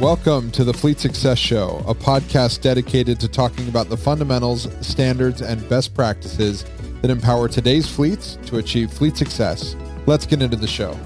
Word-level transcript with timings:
Welcome 0.00 0.50
to 0.52 0.62
the 0.64 0.74
Fleet 0.74 1.00
Success 1.00 1.38
Show, 1.38 1.82
a 1.88 1.94
podcast 1.94 2.60
dedicated 2.60 3.18
to 3.20 3.28
talking 3.28 3.66
about 3.68 3.88
the 3.88 3.96
fundamentals, 3.96 4.68
standards, 4.86 5.40
and 5.40 5.66
best 5.70 5.94
practices 5.94 6.64
that 7.00 7.10
empower 7.10 7.48
today's 7.48 7.88
fleets 7.88 8.38
to 8.46 8.58
achieve 8.58 8.90
fleet 8.92 9.16
success. 9.16 9.74
Let's 10.06 10.26
get 10.26 10.42
into 10.42 10.56
the 10.56 10.66
show. 10.66 10.98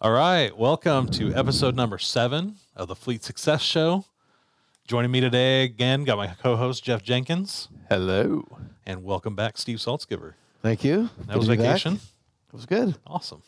All 0.00 0.10
right, 0.10 0.56
welcome 0.56 1.08
to 1.10 1.32
episode 1.32 1.76
number 1.76 1.98
seven 1.98 2.56
of 2.74 2.88
the 2.88 2.96
Fleet 2.96 3.22
Success 3.22 3.62
Show. 3.62 4.04
Joining 4.88 5.10
me 5.12 5.20
today 5.20 5.62
again, 5.64 6.02
got 6.04 6.16
my 6.18 6.26
co-host 6.42 6.82
Jeff 6.84 7.02
Jenkins, 7.04 7.68
Hello. 7.88 8.44
and 8.84 9.04
welcome 9.04 9.36
back 9.36 9.58
Steve 9.58 9.78
Saltzgiver. 9.78 10.34
Thank 10.62 10.82
you. 10.82 11.08
That 11.18 11.28
Good 11.28 11.36
was 11.36 11.46
to 11.46 11.52
be 11.52 11.56
back. 11.58 11.66
vacation. 11.66 11.94
It 11.94 12.52
was 12.52 12.66
good. 12.66 12.96
Awesome. 13.06 13.42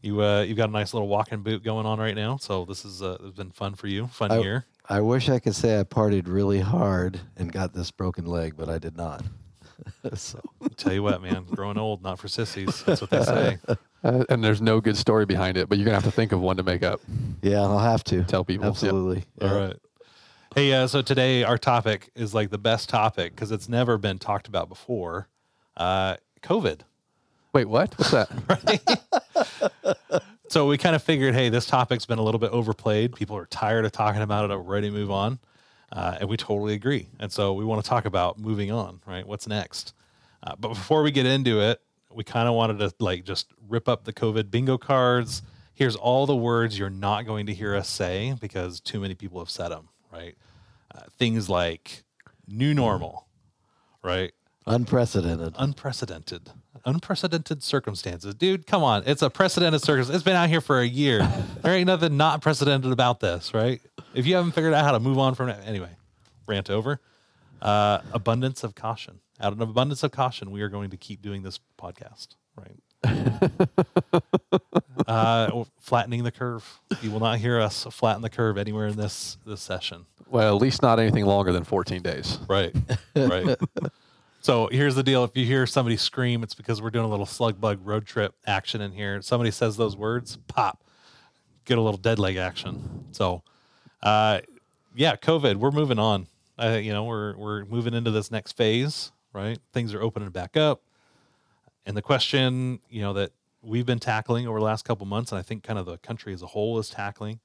You 0.00 0.22
uh, 0.22 0.42
you've 0.42 0.56
got 0.56 0.68
a 0.68 0.72
nice 0.72 0.94
little 0.94 1.08
walking 1.08 1.42
boot 1.42 1.64
going 1.64 1.86
on 1.86 1.98
right 1.98 2.14
now, 2.14 2.36
so 2.36 2.64
this 2.64 2.84
is 2.84 3.02
uh, 3.02 3.18
it's 3.24 3.36
been 3.36 3.50
fun 3.50 3.74
for 3.74 3.88
you, 3.88 4.06
fun 4.08 4.30
I- 4.32 4.38
year. 4.38 4.64
I 4.90 5.02
wish 5.02 5.28
I 5.28 5.38
could 5.38 5.54
say 5.54 5.78
I 5.78 5.82
partied 5.84 6.28
really 6.28 6.60
hard 6.60 7.20
and 7.36 7.52
got 7.52 7.74
this 7.74 7.90
broken 7.90 8.24
leg, 8.24 8.54
but 8.56 8.70
I 8.70 8.78
did 8.78 8.96
not. 8.96 9.22
so 10.14 10.40
Tell 10.78 10.94
you 10.94 11.02
what, 11.02 11.20
man, 11.20 11.44
growing 11.44 11.76
old, 11.76 12.02
not 12.02 12.18
for 12.18 12.26
sissies. 12.26 12.82
That's 12.84 13.00
what 13.00 13.10
they 13.10 13.22
say. 13.22 13.58
Uh, 14.04 14.22
and 14.28 14.44
there's 14.44 14.62
no 14.62 14.80
good 14.80 14.96
story 14.96 15.26
behind 15.26 15.56
it, 15.56 15.68
but 15.68 15.76
you're 15.76 15.84
gonna 15.84 15.96
have 15.96 16.04
to 16.04 16.10
think 16.12 16.30
of 16.30 16.40
one 16.40 16.56
to 16.56 16.62
make 16.62 16.84
up. 16.84 17.00
yeah, 17.42 17.60
I'll 17.62 17.80
have 17.80 18.04
to 18.04 18.22
Tell 18.22 18.44
people. 18.44 18.68
Absolutely. 18.68 19.24
All 19.42 19.48
Yeah. 19.48 19.58
right. 19.66 19.76
Hey, 20.54 20.72
uh, 20.72 20.86
so 20.86 21.02
today 21.02 21.42
our 21.42 21.58
topic 21.58 22.08
is 22.14 22.32
like 22.32 22.50
the 22.50 22.58
best 22.58 22.88
topic 22.88 23.34
because 23.34 23.50
it's 23.50 23.68
never 23.68 23.98
been 23.98 24.20
talked 24.20 24.46
about 24.46 24.68
before. 24.68 25.26
Uh, 25.76 26.16
COVID. 26.42 26.82
Wait, 27.52 27.68
what? 27.68 27.94
What's 27.98 28.10
that? 28.12 28.28
So 30.50 30.66
we 30.66 30.78
kind 30.78 30.96
of 30.96 31.02
figured, 31.02 31.34
hey, 31.34 31.50
this 31.50 31.66
topic's 31.66 32.06
been 32.06 32.18
a 32.18 32.22
little 32.22 32.38
bit 32.38 32.50
overplayed. 32.52 33.14
People 33.14 33.36
are 33.36 33.44
tired 33.46 33.84
of 33.84 33.92
talking 33.92 34.22
about 34.22 34.46
it. 34.46 34.50
Are 34.50 34.58
ready 34.58 34.88
to 34.88 34.94
move 34.94 35.10
on, 35.10 35.38
uh, 35.92 36.16
and 36.20 36.28
we 36.28 36.38
totally 36.38 36.72
agree. 36.72 37.10
And 37.20 37.30
so 37.30 37.52
we 37.52 37.66
want 37.66 37.84
to 37.84 37.88
talk 37.88 38.06
about 38.06 38.38
moving 38.38 38.72
on, 38.72 39.00
right? 39.06 39.26
What's 39.26 39.46
next? 39.46 39.92
Uh, 40.42 40.54
but 40.58 40.68
before 40.68 41.02
we 41.02 41.10
get 41.10 41.26
into 41.26 41.60
it, 41.60 41.82
we 42.10 42.24
kind 42.24 42.48
of 42.48 42.54
wanted 42.54 42.78
to 42.78 42.94
like 42.98 43.24
just 43.24 43.52
rip 43.68 43.88
up 43.88 44.04
the 44.04 44.12
COVID 44.12 44.50
bingo 44.50 44.78
cards. 44.78 45.42
Here's 45.74 45.96
all 45.96 46.24
the 46.24 46.34
words 46.36 46.78
you're 46.78 46.88
not 46.88 47.26
going 47.26 47.44
to 47.46 47.54
hear 47.54 47.76
us 47.76 47.88
say 47.88 48.34
because 48.40 48.80
too 48.80 49.00
many 49.00 49.14
people 49.14 49.40
have 49.40 49.50
said 49.50 49.68
them, 49.68 49.90
right? 50.10 50.34
Uh, 50.94 51.02
things 51.18 51.50
like 51.50 52.04
new 52.46 52.72
normal, 52.72 53.28
right? 54.02 54.32
Unprecedented. 54.68 55.54
unprecedented. 55.58 56.50
Unprecedented 56.84 57.62
circumstances. 57.62 58.34
Dude 58.34 58.66
come 58.66 58.82
on. 58.82 59.02
It's 59.06 59.22
a 59.22 59.30
precedented 59.30 59.82
circumstance. 59.82 60.14
It's 60.14 60.24
been 60.24 60.36
out 60.36 60.48
here 60.48 60.60
for 60.60 60.80
a 60.80 60.86
year. 60.86 61.28
There 61.62 61.74
ain't 61.74 61.88
nothing 61.88 62.16
not 62.16 62.40
precedented 62.40 62.92
about 62.92 63.20
this 63.20 63.52
right? 63.52 63.80
If 64.14 64.26
you 64.26 64.36
haven't 64.36 64.52
figured 64.52 64.72
out 64.72 64.84
how 64.84 64.92
to 64.92 65.00
move 65.00 65.18
on 65.18 65.34
from 65.34 65.48
it 65.48 65.58
anyway 65.66 65.90
rant 66.46 66.70
over. 66.70 67.00
Uh, 67.60 67.98
abundance 68.12 68.62
of 68.62 68.74
caution. 68.74 69.20
Out 69.40 69.52
of 69.52 69.60
an 69.60 69.68
abundance 69.68 70.02
of 70.02 70.12
caution 70.12 70.50
we 70.50 70.62
are 70.62 70.68
going 70.68 70.90
to 70.90 70.96
keep 70.96 71.20
doing 71.20 71.42
this 71.42 71.58
podcast 71.80 72.28
right? 72.56 72.80
Uh, 75.06 75.64
flattening 75.78 76.22
the 76.22 76.30
curve. 76.30 76.80
You 77.00 77.10
will 77.10 77.20
not 77.20 77.38
hear 77.38 77.58
us 77.58 77.86
flatten 77.90 78.20
the 78.20 78.28
curve 78.28 78.58
anywhere 78.58 78.88
in 78.88 78.96
this 78.96 79.38
this 79.46 79.62
session. 79.62 80.04
Well, 80.28 80.54
at 80.54 80.60
least 80.60 80.82
not 80.82 80.98
anything 80.98 81.24
longer 81.24 81.50
than 81.50 81.64
14 81.64 82.02
days. 82.02 82.38
Right. 82.46 82.74
Right. 83.16 83.56
So 84.48 84.66
here's 84.72 84.94
the 84.94 85.02
deal. 85.02 85.24
If 85.24 85.36
you 85.36 85.44
hear 85.44 85.66
somebody 85.66 85.98
scream, 85.98 86.42
it's 86.42 86.54
because 86.54 86.80
we're 86.80 86.88
doing 86.88 87.04
a 87.04 87.08
little 87.08 87.26
slug 87.26 87.60
bug 87.60 87.80
road 87.84 88.06
trip 88.06 88.34
action 88.46 88.80
in 88.80 88.92
here. 88.92 89.20
Somebody 89.20 89.50
says 89.50 89.76
those 89.76 89.94
words, 89.94 90.38
pop, 90.46 90.82
get 91.66 91.76
a 91.76 91.82
little 91.82 91.98
dead 91.98 92.18
leg 92.18 92.36
action. 92.36 93.04
So, 93.12 93.42
uh, 94.02 94.40
yeah, 94.94 95.16
COVID, 95.16 95.56
we're 95.56 95.70
moving 95.70 95.98
on. 95.98 96.28
Uh, 96.58 96.80
you 96.82 96.94
know, 96.94 97.04
we're, 97.04 97.36
we're 97.36 97.66
moving 97.66 97.92
into 97.92 98.10
this 98.10 98.30
next 98.30 98.52
phase, 98.52 99.12
right? 99.34 99.58
Things 99.74 99.92
are 99.92 100.00
opening 100.00 100.30
back 100.30 100.56
up. 100.56 100.80
And 101.84 101.94
the 101.94 102.00
question, 102.00 102.80
you 102.88 103.02
know, 103.02 103.12
that 103.12 103.32
we've 103.60 103.84
been 103.84 103.98
tackling 103.98 104.48
over 104.48 104.60
the 104.60 104.64
last 104.64 104.86
couple 104.86 105.04
months, 105.04 105.30
and 105.30 105.38
I 105.38 105.42
think 105.42 105.62
kind 105.62 105.78
of 105.78 105.84
the 105.84 105.98
country 105.98 106.32
as 106.32 106.40
a 106.40 106.46
whole 106.46 106.78
is 106.78 106.88
tackling, 106.88 107.40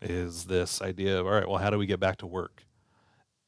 is 0.00 0.46
this 0.46 0.80
idea 0.80 1.20
of, 1.20 1.26
all 1.26 1.32
right, 1.32 1.46
well, 1.46 1.58
how 1.58 1.68
do 1.68 1.76
we 1.76 1.84
get 1.84 2.00
back 2.00 2.16
to 2.16 2.26
work? 2.26 2.64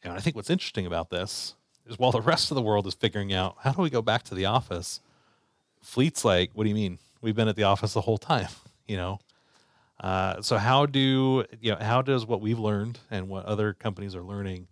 And 0.05 0.13
I 0.13 0.19
think 0.19 0.37
what's 0.37 0.51
interesting 0.51 0.85
about 0.85 1.09
this 1.09 1.55
is 1.89 1.99
while 1.99 2.13
the 2.13 2.21
rest 2.21 2.51
of 2.51 2.55
the 2.55 2.63
world 2.63 2.87
is 2.87 2.95
figuring 2.95 3.33
out 3.33 3.57
how 3.63 3.73
do 3.73 3.83
we 3.83 3.91
go 3.91 4.03
back 4.03 4.23
to 4.25 4.35
the 4.35 4.45
office, 4.45 5.01
Fleet's 5.83 6.25
like, 6.25 6.51
what 6.55 6.65
do 6.65 6.69
you 6.69 6.75
mean? 6.75 6.99
We've 7.21 7.35
been 7.35 7.49
at 7.49 7.57
the 7.57 7.65
office 7.65 7.95
the 7.95 8.03
whole 8.03 8.19
time, 8.19 8.49
you 8.87 8.97
know? 8.97 9.19
Uh, 10.01 10.41
so 10.43 10.59
how 10.59 10.87
do 10.87 11.45
you 11.61 11.73
know 11.73 11.79
how 11.81 12.03
does 12.03 12.25
what 12.25 12.41
we've 12.41 12.59
learned 12.59 13.01
and 13.11 13.29
what 13.29 13.45
other 13.47 13.73
companies 13.73 14.15
are 14.15 14.23
learning, 14.23 14.69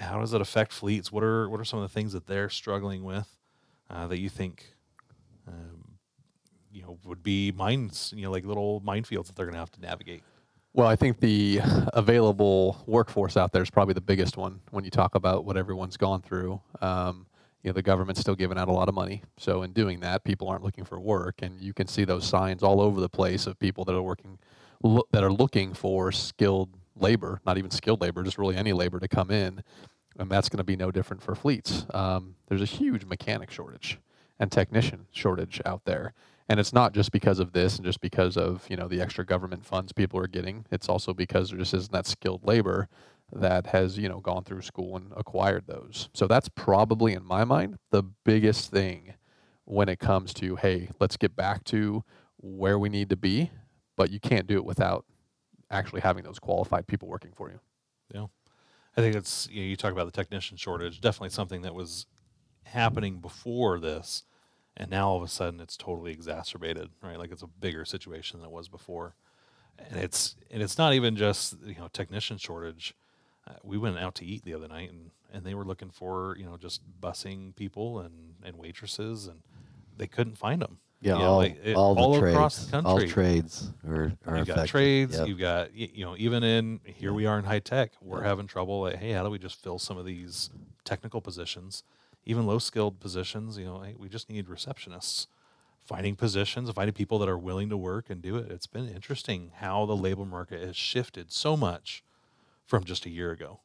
how 0.00 0.18
does 0.20 0.32
it 0.32 0.40
affect 0.40 0.72
fleets? 0.72 1.12
What 1.12 1.22
are 1.22 1.48
what 1.48 1.60
are 1.60 1.64
some 1.64 1.78
of 1.78 1.88
the 1.88 1.94
things 1.94 2.12
that 2.14 2.26
they're 2.26 2.50
struggling 2.50 3.04
with 3.04 3.28
uh, 3.88 4.08
that 4.08 4.18
you 4.18 4.28
think 4.28 4.74
um, 5.46 5.98
you 6.72 6.82
know 6.82 6.98
would 7.04 7.22
be 7.22 7.52
mines, 7.52 8.12
you 8.16 8.22
know, 8.22 8.32
like 8.32 8.44
little 8.44 8.80
minefields 8.80 9.26
that 9.28 9.36
they're 9.36 9.46
gonna 9.46 9.58
have 9.58 9.70
to 9.72 9.80
navigate? 9.80 10.24
Well, 10.76 10.86
I 10.86 10.94
think 10.94 11.20
the 11.20 11.60
available 11.94 12.82
workforce 12.86 13.38
out 13.38 13.50
there 13.50 13.62
is 13.62 13.70
probably 13.70 13.94
the 13.94 14.02
biggest 14.02 14.36
one 14.36 14.60
when 14.72 14.84
you 14.84 14.90
talk 14.90 15.14
about 15.14 15.46
what 15.46 15.56
everyone's 15.56 15.96
gone 15.96 16.20
through. 16.20 16.60
Um, 16.82 17.24
you 17.62 17.70
know, 17.70 17.72
the 17.72 17.80
government's 17.80 18.20
still 18.20 18.34
giving 18.34 18.58
out 18.58 18.68
a 18.68 18.72
lot 18.72 18.90
of 18.90 18.94
money. 18.94 19.22
So 19.38 19.62
in 19.62 19.72
doing 19.72 20.00
that, 20.00 20.22
people 20.22 20.50
aren't 20.50 20.62
looking 20.62 20.84
for 20.84 21.00
work, 21.00 21.40
and 21.40 21.58
you 21.62 21.72
can 21.72 21.86
see 21.86 22.04
those 22.04 22.26
signs 22.26 22.62
all 22.62 22.82
over 22.82 23.00
the 23.00 23.08
place 23.08 23.46
of 23.46 23.58
people 23.58 23.86
that 23.86 23.94
are 23.94 24.02
working, 24.02 24.38
lo- 24.82 25.06
that 25.12 25.24
are 25.24 25.32
looking 25.32 25.72
for 25.72 26.12
skilled 26.12 26.68
labor, 26.94 27.40
not 27.46 27.56
even 27.56 27.70
skilled 27.70 28.02
labor, 28.02 28.22
just 28.22 28.36
really 28.36 28.54
any 28.54 28.74
labor 28.74 29.00
to 29.00 29.08
come 29.08 29.30
in, 29.30 29.62
and 30.18 30.30
that's 30.30 30.50
going 30.50 30.58
to 30.58 30.64
be 30.64 30.76
no 30.76 30.90
different 30.90 31.22
for 31.22 31.34
fleets. 31.34 31.86
Um, 31.94 32.34
there's 32.48 32.60
a 32.60 32.66
huge 32.66 33.06
mechanic 33.06 33.50
shortage 33.50 33.98
and 34.38 34.52
technician 34.52 35.06
shortage 35.10 35.58
out 35.64 35.86
there, 35.86 36.12
and 36.48 36.60
it's 36.60 36.72
not 36.72 36.92
just 36.92 37.12
because 37.12 37.38
of 37.38 37.52
this 37.52 37.76
and 37.76 37.84
just 37.84 38.00
because 38.00 38.36
of 38.36 38.66
you 38.68 38.76
know 38.76 38.88
the 38.88 39.00
extra 39.00 39.24
government 39.24 39.64
funds 39.64 39.92
people 39.92 40.20
are 40.20 40.28
getting. 40.28 40.64
It's 40.70 40.88
also 40.88 41.12
because 41.12 41.50
there 41.50 41.58
just 41.58 41.74
isn't 41.74 41.92
that 41.92 42.06
skilled 42.06 42.44
labor 42.44 42.88
that 43.32 43.66
has 43.66 43.98
you 43.98 44.08
know 44.08 44.20
gone 44.20 44.44
through 44.44 44.62
school 44.62 44.96
and 44.96 45.12
acquired 45.16 45.66
those. 45.66 46.08
So 46.14 46.26
that's 46.26 46.48
probably 46.48 47.12
in 47.12 47.24
my 47.24 47.44
mind 47.44 47.78
the 47.90 48.02
biggest 48.02 48.70
thing 48.70 49.14
when 49.64 49.88
it 49.88 49.98
comes 49.98 50.32
to 50.34 50.56
hey, 50.56 50.90
let's 51.00 51.16
get 51.16 51.34
back 51.34 51.64
to 51.64 52.04
where 52.38 52.78
we 52.78 52.88
need 52.88 53.10
to 53.10 53.16
be, 53.16 53.50
but 53.96 54.10
you 54.10 54.20
can't 54.20 54.46
do 54.46 54.56
it 54.56 54.64
without 54.64 55.04
actually 55.70 56.00
having 56.00 56.24
those 56.24 56.38
qualified 56.38 56.86
people 56.86 57.08
working 57.08 57.32
for 57.34 57.50
you. 57.50 57.58
Yeah. 58.14 58.26
I 58.96 59.00
think 59.00 59.16
it's 59.16 59.48
you, 59.50 59.62
know, 59.62 59.66
you 59.66 59.76
talk 59.76 59.92
about 59.92 60.06
the 60.06 60.12
technician 60.12 60.56
shortage, 60.56 61.00
definitely 61.00 61.30
something 61.30 61.62
that 61.62 61.74
was 61.74 62.06
happening 62.64 63.18
before 63.18 63.78
this, 63.78 64.22
and 64.76 64.90
now 64.90 65.08
all 65.08 65.16
of 65.16 65.22
a 65.22 65.28
sudden 65.28 65.60
it's 65.60 65.76
totally 65.76 66.12
exacerbated, 66.12 66.90
right? 67.02 67.18
Like 67.18 67.32
it's 67.32 67.42
a 67.42 67.46
bigger 67.46 67.84
situation 67.84 68.40
than 68.40 68.48
it 68.48 68.52
was 68.52 68.68
before, 68.68 69.14
and 69.78 69.98
it's 69.98 70.36
and 70.50 70.62
it's 70.62 70.78
not 70.78 70.94
even 70.94 71.16
just 71.16 71.56
you 71.64 71.76
know 71.76 71.88
technician 71.92 72.38
shortage. 72.38 72.94
Uh, 73.48 73.54
we 73.62 73.78
went 73.78 73.98
out 73.98 74.14
to 74.16 74.24
eat 74.24 74.44
the 74.44 74.54
other 74.54 74.68
night, 74.68 74.90
and 74.90 75.10
and 75.32 75.44
they 75.44 75.54
were 75.54 75.64
looking 75.64 75.90
for 75.90 76.36
you 76.38 76.44
know 76.46 76.56
just 76.56 76.80
busing 77.00 77.54
people 77.56 78.00
and 78.00 78.34
and 78.44 78.56
waitresses, 78.56 79.26
and 79.26 79.40
they 79.96 80.06
couldn't 80.06 80.36
find 80.36 80.60
them. 80.62 80.78
Yeah, 81.02 81.12
You 81.12 81.18
know, 81.20 81.24
all, 81.26 81.36
like, 81.36 81.60
it- 81.62 81.76
all 81.76 81.94
the 81.94 82.00
all 82.00 82.18
trades. 82.18 82.34
across 82.34 82.66
the 82.66 82.82
All 82.82 83.00
trades 83.06 83.70
are, 83.86 84.12
are 84.26 84.38
You've 84.38 84.46
got 84.46 84.54
affected. 84.54 84.70
trades. 84.70 85.18
Yep. 85.18 85.28
You've 85.28 85.38
got 85.38 85.74
you 85.74 86.04
know 86.04 86.16
even 86.18 86.42
in 86.42 86.80
here 86.84 87.12
we 87.12 87.26
are 87.26 87.38
in 87.38 87.44
high 87.44 87.58
tech. 87.60 87.92
We're 88.00 88.22
having 88.22 88.46
trouble. 88.46 88.80
Like, 88.82 88.96
hey, 88.96 89.12
how 89.12 89.22
do 89.22 89.30
we 89.30 89.38
just 89.38 89.62
fill 89.62 89.78
some 89.78 89.98
of 89.98 90.06
these 90.06 90.48
technical 90.84 91.20
positions, 91.20 91.82
even 92.26 92.46
low 92.46 92.58
skilled 92.58 93.00
positions? 93.00 93.56
You 93.56 93.64
know, 93.64 93.84
we 93.98 94.08
just 94.08 94.28
need 94.28 94.46
receptionists. 94.46 95.26
Finding 95.84 96.16
positions, 96.16 96.68
finding 96.70 96.94
people 96.94 97.20
that 97.20 97.28
are 97.28 97.38
willing 97.38 97.68
to 97.68 97.76
work 97.76 98.10
and 98.10 98.20
do 98.20 98.34
it. 98.36 98.50
It's 98.50 98.66
been 98.66 98.88
interesting 98.88 99.52
how 99.58 99.86
the 99.86 99.94
labor 99.94 100.24
market 100.24 100.60
has 100.60 100.74
shifted 100.74 101.30
so 101.30 101.56
much 101.56 102.02
from 102.66 102.82
just 102.82 103.06
a 103.06 103.10
year 103.10 103.30
ago. 103.30 103.60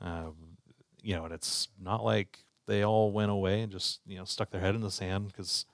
Um, 0.00 0.56
you 1.02 1.14
know, 1.14 1.26
and 1.26 1.34
it's 1.34 1.68
not 1.78 2.02
like 2.02 2.44
they 2.66 2.82
all 2.82 3.12
went 3.12 3.30
away 3.30 3.60
and 3.60 3.70
just 3.70 4.00
you 4.06 4.16
know 4.16 4.24
stuck 4.24 4.50
their 4.50 4.60
head 4.60 4.74
in 4.74 4.80
the 4.80 4.90
sand 4.90 5.26
because 5.26 5.66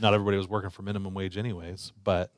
not 0.00 0.12
everybody 0.12 0.36
was 0.36 0.48
working 0.48 0.70
for 0.70 0.82
minimum 0.82 1.14
wage 1.14 1.38
anyways. 1.38 1.92
But 2.04 2.30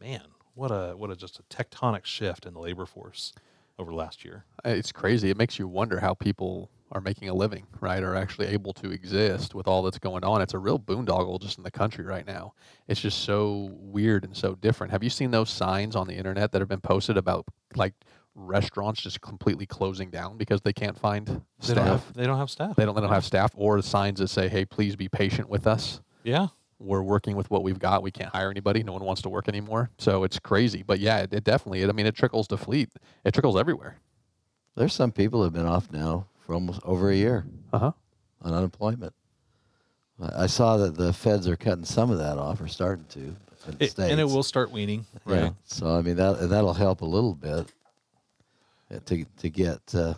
man, 0.00 0.22
what 0.54 0.70
a 0.70 0.94
what 0.96 1.10
a 1.10 1.16
just 1.16 1.38
a 1.38 1.42
tectonic 1.44 2.04
shift 2.04 2.46
in 2.46 2.54
the 2.54 2.60
labor 2.60 2.86
force 2.86 3.32
over 3.78 3.92
last 3.92 4.24
year. 4.24 4.44
It's 4.64 4.92
crazy. 4.92 5.30
It 5.30 5.36
makes 5.36 5.58
you 5.58 5.68
wonder 5.68 6.00
how 6.00 6.14
people 6.14 6.70
are 6.92 7.00
making 7.00 7.28
a 7.28 7.34
living, 7.34 7.66
right? 7.80 8.02
Are 8.02 8.14
actually 8.14 8.46
able 8.48 8.72
to 8.74 8.90
exist 8.90 9.54
with 9.54 9.68
all 9.68 9.82
that's 9.82 9.98
going 9.98 10.24
on. 10.24 10.40
It's 10.40 10.54
a 10.54 10.58
real 10.58 10.78
boondoggle 10.78 11.40
just 11.40 11.58
in 11.58 11.64
the 11.64 11.70
country 11.70 12.04
right 12.04 12.26
now. 12.26 12.54
It's 12.86 13.00
just 13.00 13.20
so 13.24 13.70
weird 13.74 14.24
and 14.24 14.36
so 14.36 14.54
different. 14.54 14.90
Have 14.92 15.02
you 15.04 15.10
seen 15.10 15.30
those 15.30 15.50
signs 15.50 15.94
on 15.96 16.06
the 16.06 16.14
internet 16.14 16.52
that 16.52 16.60
have 16.60 16.68
been 16.68 16.80
posted 16.80 17.16
about 17.16 17.44
like 17.76 17.94
restaurants 18.34 19.02
just 19.02 19.20
completely 19.20 19.66
closing 19.66 20.10
down 20.10 20.36
because 20.38 20.60
they 20.62 20.72
can't 20.72 20.98
find 20.98 21.26
They 21.26 21.32
don't 21.34 21.42
staff? 21.60 21.86
have 21.86 22.12
they 22.14 22.24
don't 22.26 22.38
have 22.38 22.50
staff. 22.50 22.76
They 22.76 22.84
don't, 22.84 22.94
they 22.94 23.00
don't 23.00 23.12
have 23.12 23.24
staff 23.24 23.52
or 23.54 23.82
signs 23.82 24.20
that 24.20 24.28
say, 24.28 24.48
"Hey, 24.48 24.64
please 24.64 24.96
be 24.96 25.08
patient 25.08 25.48
with 25.48 25.66
us." 25.66 26.00
Yeah. 26.24 26.48
we're 26.78 27.02
working 27.02 27.34
with 27.36 27.50
what 27.50 27.62
we've 27.64 27.78
got. 27.78 28.02
We 28.02 28.10
can't 28.12 28.32
hire 28.32 28.50
anybody. 28.50 28.82
No 28.84 28.92
one 28.92 29.02
wants 29.04 29.22
to 29.22 29.28
work 29.28 29.48
anymore. 29.48 29.90
So 29.98 30.22
it's 30.24 30.38
crazy. 30.38 30.82
But 30.84 31.00
yeah, 31.00 31.18
it, 31.18 31.32
it 31.34 31.44
definitely. 31.44 31.82
It, 31.82 31.88
I 31.88 31.92
mean, 31.92 32.06
it 32.06 32.14
trickles 32.14 32.46
to 32.48 32.56
fleet. 32.56 32.90
It 33.24 33.32
trickles 33.34 33.56
everywhere. 33.58 33.96
There's 34.76 34.94
some 34.94 35.10
people 35.10 35.42
who've 35.42 35.52
been 35.52 35.66
off 35.66 35.90
now 35.90 36.26
for 36.48 36.54
almost 36.54 36.80
over 36.82 37.10
a 37.10 37.14
year 37.14 37.44
Uh 37.74 37.78
huh. 37.78 37.92
on 38.40 38.54
unemployment. 38.54 39.12
I 40.18 40.44
I 40.44 40.46
saw 40.46 40.78
that 40.78 40.96
the 40.96 41.12
feds 41.12 41.46
are 41.46 41.56
cutting 41.56 41.84
some 41.84 42.10
of 42.10 42.16
that 42.18 42.38
off, 42.38 42.58
or 42.62 42.66
starting 42.68 43.04
to. 43.10 43.20
in 43.20 43.36
the 43.78 43.84
It- 43.84 43.98
and 43.98 44.18
it 44.18 44.24
will 44.24 44.42
start 44.42 44.70
weaning, 44.72 45.04
right? 45.26 45.42
Yeah. 45.42 45.50
So 45.66 45.94
I 45.94 46.00
mean 46.00 46.16
that 46.16 46.38
and 46.38 46.50
that'll 46.50 46.72
help 46.72 47.02
a 47.02 47.06
little 47.06 47.34
bit 47.34 47.70
uh, 48.90 48.98
to 49.04 49.24
to 49.24 49.50
get 49.50 49.94
uh, 49.94 50.14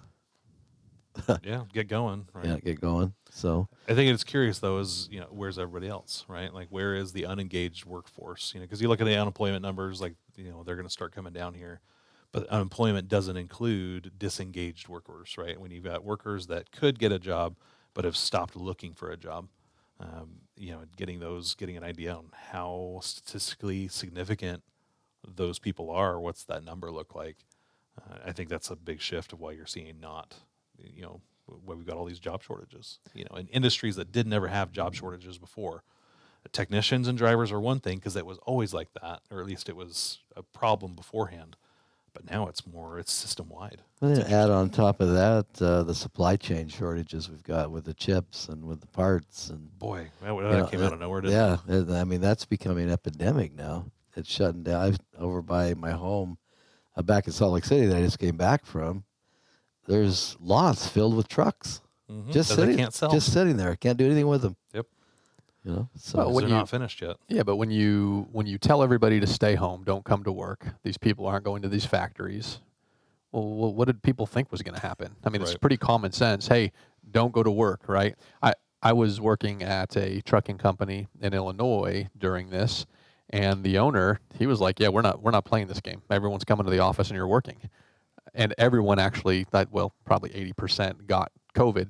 Yeah, 1.43 1.65
get 1.73 1.89
going. 1.89 2.29
Right. 2.33 2.45
yeah 2.47 2.59
get 2.61 2.81
going. 2.81 3.13
So 3.33 3.69
I 3.89 3.95
think 3.95 4.15
it's 4.15 4.23
curious 4.23 4.61
though 4.61 4.79
is 4.79 5.09
you 5.11 5.19
know 5.19 5.27
where's 5.31 5.59
everybody 5.59 5.89
else 5.89 6.25
right 6.29 6.55
like 6.55 6.69
where 6.69 6.95
is 6.95 7.11
the 7.13 7.27
unengaged 7.27 7.85
workforce 7.87 8.53
you 8.55 8.61
know 8.61 8.67
because 8.67 8.81
you 8.81 8.87
look 8.89 9.01
at 9.01 9.05
the 9.07 9.17
unemployment 9.17 9.63
numbers 9.63 10.01
like 10.01 10.15
you 10.37 10.51
know 10.53 10.63
they're 10.63 10.77
going 10.77 10.87
to 10.87 10.93
start 10.93 11.13
coming 11.13 11.33
down 11.33 11.55
here 11.55 11.81
but 12.33 12.47
unemployment 12.47 13.09
doesn't 13.09 13.37
include 13.37 14.13
disengaged 14.19 14.89
workers 14.89 15.37
right? 15.37 15.61
When 15.61 15.71
you've 15.71 15.85
got 15.85 16.05
workers 16.05 16.47
that 16.49 16.71
could 16.73 16.99
get 16.99 17.13
a 17.13 17.19
job 17.19 17.57
but 17.95 18.05
have 18.05 18.17
stopped 18.17 18.57
looking 18.57 18.93
for 18.93 19.11
a 19.11 19.17
job 19.17 19.49
um, 20.01 20.41
you 20.57 20.73
know 20.73 20.83
getting 20.97 21.21
those 21.21 21.55
getting 21.55 21.77
an 21.77 21.85
idea 21.85 22.15
on 22.15 22.27
how 22.51 23.01
statistically 23.03 23.89
significant 23.89 24.63
those 25.27 25.59
people 25.59 25.91
are 25.91 26.19
what's 26.21 26.45
that 26.45 26.65
number 26.65 26.91
look 26.91 27.15
like 27.15 27.37
uh, 28.01 28.19
I 28.25 28.33
think 28.33 28.49
that's 28.49 28.71
a 28.71 28.77
big 28.77 29.01
shift 29.01 29.33
of 29.33 29.41
why 29.41 29.53
you're 29.53 29.67
seeing 29.67 30.01
not 30.01 30.37
you 30.79 31.03
know 31.03 31.21
why 31.47 31.75
we've 31.75 31.87
got 31.87 31.97
all 31.97 32.05
these 32.05 32.21
job 32.21 32.43
shortages 32.43 32.99
you 33.15 33.25
know 33.29 33.37
in 33.37 33.47
industries 33.49 33.97
that 33.97 34.13
did 34.13 34.27
never 34.27 34.49
have 34.49 34.73
job 34.73 34.95
shortages 34.95 35.39
before. 35.39 35.83
Technicians 36.53 37.07
and 37.07 37.19
drivers 37.19 37.53
are 37.53 37.61
one 37.61 37.81
thing 37.81 37.99
because 37.99 38.17
it 38.17 38.25
was 38.25 38.39
always 38.39 38.73
like 38.73 38.89
that 39.03 39.21
or 39.31 39.41
at 39.41 39.47
least 39.47 39.69
it 39.69 39.77
was 39.77 40.21
a 40.35 40.43
problem 40.43 40.95
beforehand 40.95 41.57
but 42.13 42.29
now 42.31 42.47
it's 42.49 42.67
more 42.67 42.99
it's 42.99 43.13
system 43.13 43.49
wide 43.49 43.81
and 44.01 44.17
then 44.17 44.33
add 44.33 44.51
on 44.51 44.71
top 44.71 45.01
of 45.01 45.13
that 45.13 45.47
uh, 45.61 45.83
the 45.83 45.95
supply 45.95 46.37
chain 46.37 46.69
shortages 46.69 47.31
we've 47.31 47.43
got 47.43 47.71
with 47.71 47.85
the 47.85 47.95
chips 47.95 48.49
and 48.49 48.65
with 48.65 48.81
the 48.81 48.87
parts 48.87 49.51
and 49.51 49.79
boy 49.79 50.11
that, 50.21 50.35
that 50.35 50.59
know, 50.59 50.67
came 50.67 50.83
out 50.83 50.91
uh, 50.91 50.95
of 50.95 51.01
nowhere 51.01 51.21
didn't 51.21 51.37
yeah, 51.37 51.57
it? 51.69 51.91
I 51.91 52.05
mean 52.05 52.21
that's 52.21 52.45
becoming 52.45 52.85
an 52.85 52.93
epidemic 52.93 53.55
now. 53.55 53.87
It's 54.17 54.31
shutting 54.31 54.63
down. 54.63 54.81
I've, 54.85 54.99
over 55.19 55.43
by 55.43 55.75
my 55.75 55.93
home, 55.93 56.39
uh, 56.97 57.03
back 57.03 57.27
in 57.27 57.33
Salt 57.33 57.53
Lake 57.53 57.65
City, 57.65 57.87
that 57.87 57.97
I 57.97 58.03
just 58.03 58.19
came 58.19 58.37
back 58.37 58.67
from. 58.67 59.05
There's 59.87 60.37
lots 60.41 60.87
filled 60.87 61.17
with 61.17 61.29
trucks, 61.29 61.81
Mhm, 62.11 62.33
just 62.33 62.51
sitting, 62.51 62.77
they 62.77 62.77
can't 62.77 62.95
sell 62.95 63.11
just 63.11 63.33
sitting 63.33 63.57
there. 63.57 63.75
Can't 63.77 63.97
do 63.97 64.05
anything 64.05 64.27
with 64.27 64.43
them. 64.43 64.57
Yep. 64.75 64.87
You 65.65 65.73
know. 65.73 65.89
So 65.95 66.19
Well, 66.19 66.27
'cause 66.29 66.35
when 66.37 66.45
they're 66.45 66.49
you- 66.51 66.57
not 66.57 66.69
finished 66.69 67.01
yet 67.03 67.17
Yeah, 67.29 67.43
but 67.43 67.57
when 67.57 67.71
you 67.71 68.29
when 68.33 68.47
you 68.47 68.57
tell 68.59 68.83
everybody 68.83 69.21
to 69.21 69.27
stay 69.27 69.55
home, 69.57 69.85
don't 69.85 70.05
come 70.05 70.25
to 70.25 70.33
work. 70.33 70.67
These 70.83 70.97
people 70.99 71.27
aren't 71.27 71.45
going 71.45 71.63
to 71.63 71.69
these 71.69 71.85
factories. 71.85 72.61
Well, 73.33 73.43
wh- 73.43 73.77
what 73.77 73.85
did 73.87 74.03
people 74.03 74.27
think 74.27 74.51
was 74.51 74.63
going 74.63 74.75
to 74.75 74.81
happen? 74.81 75.17
I 75.25 75.29
mean, 75.31 75.43
it's 75.43 75.57
pretty 75.59 75.77
common 75.77 76.13
sense. 76.13 76.49
Hey, 76.49 76.73
don't 77.11 77.33
go 77.33 77.43
to 77.43 77.51
work, 77.51 77.83
right? 77.89 78.17
I 78.43 78.55
I 78.83 78.95
was 78.95 79.21
working 79.21 79.63
at 79.63 79.95
a 79.97 80.23
trucking 80.23 80.57
company 80.59 81.07
in 81.21 81.35
Illinois 81.35 82.09
during 82.17 82.49
this, 82.49 82.87
and 83.29 83.63
the 83.63 83.77
owner 83.77 84.21
he 84.39 84.47
was 84.47 84.61
like, 84.61 84.81
"Yeah, 84.81 84.89
we're 84.89 85.03
not 85.03 85.23
we're 85.23 85.31
not 85.31 85.45
playing 85.45 85.67
this 85.67 85.81
game. 85.81 86.01
Everyone's 86.11 86.45
coming 86.45 86.65
to 86.65 86.71
the 86.71 86.79
office 86.79 87.09
and 87.09 87.17
you're 87.17 87.29
working." 87.29 87.69
And 88.33 88.55
everyone 88.57 88.99
actually, 88.99 89.45
thought, 89.45 89.71
well, 89.71 89.93
probably 90.07 90.35
eighty 90.35 90.53
percent 90.55 91.07
got 91.07 91.31
COVID 91.55 91.89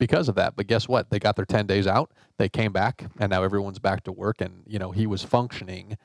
because 0.00 0.28
of 0.28 0.34
that. 0.34 0.56
But 0.56 0.66
guess 0.66 0.88
what? 0.88 1.10
They 1.10 1.20
got 1.20 1.36
their 1.36 1.44
10 1.44 1.66
days 1.66 1.86
out. 1.86 2.10
They 2.38 2.48
came 2.48 2.72
back 2.72 3.04
and 3.20 3.30
now 3.30 3.44
everyone's 3.44 3.78
back 3.78 4.02
to 4.04 4.12
work 4.12 4.40
and 4.40 4.64
you 4.66 4.80
know, 4.80 4.90
he 4.90 5.06
was 5.06 5.22
functioning 5.22 5.96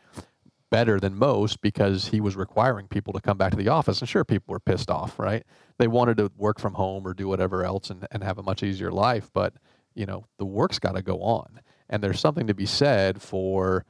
better 0.69 0.99
than 0.99 1.15
most 1.15 1.61
because 1.61 2.09
he 2.09 2.19
was 2.19 2.35
requiring 2.35 2.87
people 2.87 3.13
to 3.13 3.21
come 3.21 3.37
back 3.37 3.51
to 3.51 3.57
the 3.57 3.69
office. 3.69 4.01
And 4.01 4.09
sure 4.09 4.25
people 4.25 4.51
were 4.51 4.59
pissed 4.59 4.91
off, 4.91 5.17
right? 5.17 5.43
They 5.79 5.87
wanted 5.87 6.17
to 6.17 6.31
work 6.37 6.59
from 6.59 6.73
home 6.73 7.07
or 7.07 7.13
do 7.13 7.27
whatever 7.27 7.63
else 7.63 7.89
and, 7.89 8.05
and 8.11 8.23
have 8.23 8.37
a 8.37 8.43
much 8.43 8.61
easier 8.61 8.91
life, 8.91 9.31
but 9.33 9.53
you 9.95 10.05
know, 10.05 10.25
the 10.37 10.45
work's 10.45 10.77
got 10.77 10.95
to 10.95 11.01
go 11.01 11.21
on. 11.21 11.61
And 11.89 12.03
there's 12.03 12.19
something 12.19 12.47
to 12.47 12.53
be 12.53 12.65
said 12.65 13.21
for 13.21 13.85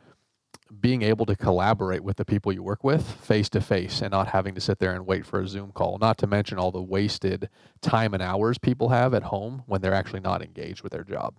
being 0.79 1.01
able 1.01 1.25
to 1.25 1.35
collaborate 1.35 2.03
with 2.03 2.17
the 2.17 2.25
people 2.25 2.51
you 2.51 2.63
work 2.63 2.83
with 2.83 3.05
face 3.05 3.49
to 3.49 3.61
face 3.61 4.01
and 4.01 4.11
not 4.11 4.27
having 4.27 4.55
to 4.55 4.61
sit 4.61 4.79
there 4.79 4.93
and 4.93 5.05
wait 5.05 5.25
for 5.25 5.39
a 5.39 5.47
Zoom 5.47 5.71
call. 5.71 5.97
Not 5.97 6.17
to 6.19 6.27
mention 6.27 6.57
all 6.57 6.71
the 6.71 6.81
wasted 6.81 7.49
time 7.81 8.13
and 8.13 8.21
hours 8.21 8.57
people 8.57 8.89
have 8.89 9.13
at 9.13 9.23
home 9.23 9.63
when 9.67 9.81
they're 9.81 9.93
actually 9.93 10.19
not 10.19 10.41
engaged 10.41 10.83
with 10.83 10.91
their 10.91 11.03
job. 11.03 11.35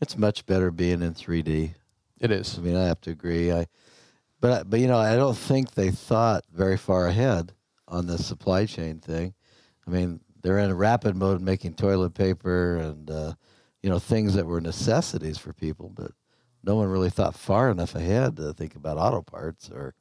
it's 0.00 0.16
much 0.18 0.44
better 0.46 0.70
being 0.70 1.02
in 1.02 1.14
3D. 1.14 1.74
It 2.20 2.30
is. 2.30 2.58
I 2.58 2.62
mean, 2.62 2.76
I 2.76 2.84
have 2.86 3.00
to 3.02 3.10
agree. 3.10 3.52
I, 3.52 3.66
but 4.40 4.68
but 4.68 4.80
you 4.80 4.86
know, 4.86 4.98
I 4.98 5.16
don't 5.16 5.36
think 5.36 5.72
they 5.72 5.90
thought 5.90 6.44
very 6.52 6.76
far 6.76 7.06
ahead 7.06 7.52
on 7.88 8.06
the 8.06 8.18
supply 8.18 8.66
chain 8.66 9.00
thing. 9.00 9.34
I 9.86 9.90
mean, 9.90 10.20
they're 10.42 10.58
in 10.58 10.70
a 10.70 10.74
rapid 10.74 11.16
mode 11.16 11.40
making 11.40 11.74
toilet 11.74 12.14
paper 12.14 12.76
and 12.76 13.10
uh, 13.10 13.34
you 13.82 13.90
know 13.90 13.98
things 13.98 14.34
that 14.34 14.46
were 14.46 14.60
necessities 14.60 15.38
for 15.38 15.52
people, 15.52 15.90
but 15.94 16.12
no 16.62 16.76
one 16.76 16.88
really 16.88 17.10
thought 17.10 17.34
far 17.34 17.70
enough 17.70 17.94
ahead 17.94 18.36
to 18.36 18.52
think 18.52 18.74
about 18.74 18.96
auto 18.98 19.22
parts 19.22 19.70
or. 19.70 19.94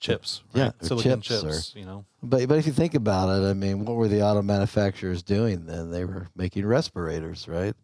chips 0.00 0.42
Yeah, 0.52 0.64
right? 0.64 0.72
or 0.82 0.86
silicon 0.86 1.20
chips 1.20 1.42
chips, 1.42 1.74
you 1.76 1.84
know 1.84 2.04
But 2.22 2.48
but 2.48 2.58
if 2.58 2.66
you 2.66 2.72
think 2.72 2.94
about 2.94 3.28
it, 3.28 3.48
I 3.48 3.52
mean, 3.54 3.84
what 3.84 3.94
were 3.96 4.08
the 4.08 4.20
auto 4.22 4.42
manufacturers 4.42 5.22
doing 5.22 5.66
then? 5.66 5.90
They 5.90 6.04
were 6.04 6.26
making 6.36 6.66
respirators, 6.66 7.46
right? 7.48 7.74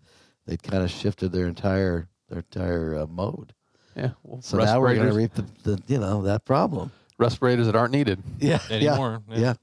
They'd 0.46 0.62
kind 0.62 0.82
of 0.82 0.90
shifted 0.90 1.30
their 1.32 1.46
entire 1.46 2.08
their 2.28 2.38
entire 2.38 2.98
uh, 2.98 3.06
mode. 3.06 3.54
Yeah. 3.96 4.10
Well, 4.22 4.42
So 4.42 4.58
now 4.58 4.80
we're 4.80 4.94
going 4.94 5.08
to 5.08 5.14
respirators, 5.14 5.38
reap 5.38 5.62
the, 5.64 5.70
the 5.76 5.82
you 5.86 5.98
know 5.98 6.22
that 6.22 6.44
problem. 6.44 6.90
respirators 7.18 7.66
that 7.66 7.76
aren't 7.76 7.92
needed. 7.92 8.20
Yeah, 8.40 8.60
anymore 8.70 9.22
Yeah, 9.30 9.38
yeah, 9.38 9.54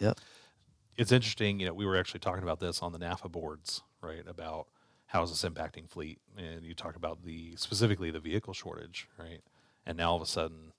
yeah. 0.00 0.12
it's 0.96 1.12
interesting. 1.12 1.58
You 1.60 1.66
know, 1.66 1.74
we 1.74 1.84
were 1.86 1.96
actually 1.96 2.20
talking 2.20 2.42
about 2.44 2.60
this 2.60 2.80
on 2.82 2.92
the 2.92 2.98
NAFA 2.98 3.30
boards, 3.30 3.82
right? 4.00 4.22
About 4.26 4.66
how 5.14 5.22
is 5.22 5.30
this 5.30 5.48
impacting 5.48 5.88
fleet, 5.88 6.18
and 6.36 6.64
you 6.64 6.74
talk 6.74 6.96
about 6.96 7.24
the 7.24 7.54
specifically 7.54 8.10
the 8.10 8.18
vehicle 8.18 8.52
shortage, 8.52 9.08
right? 9.16 9.42
And 9.86 9.96
now 9.96 10.10
all 10.10 10.16
of 10.16 10.22
a 10.22 10.26
sudden, 10.26 10.72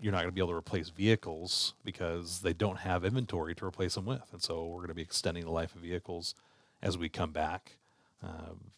you're 0.00 0.10
not 0.10 0.22
going 0.22 0.30
to 0.30 0.34
be 0.34 0.40
able 0.40 0.50
to 0.50 0.56
replace 0.56 0.88
vehicles 0.88 1.74
because 1.84 2.40
they 2.40 2.52
don't 2.52 2.80
have 2.80 3.04
inventory 3.04 3.54
to 3.54 3.64
replace 3.64 3.94
them 3.94 4.06
with, 4.06 4.26
and 4.32 4.42
so 4.42 4.66
we're 4.66 4.78
going 4.78 4.88
to 4.88 4.94
be 4.94 5.02
extending 5.02 5.44
the 5.44 5.52
life 5.52 5.76
of 5.76 5.82
vehicles 5.82 6.34
as 6.82 6.98
we 6.98 7.08
come 7.08 7.30
back. 7.30 7.76
Um, 8.24 8.72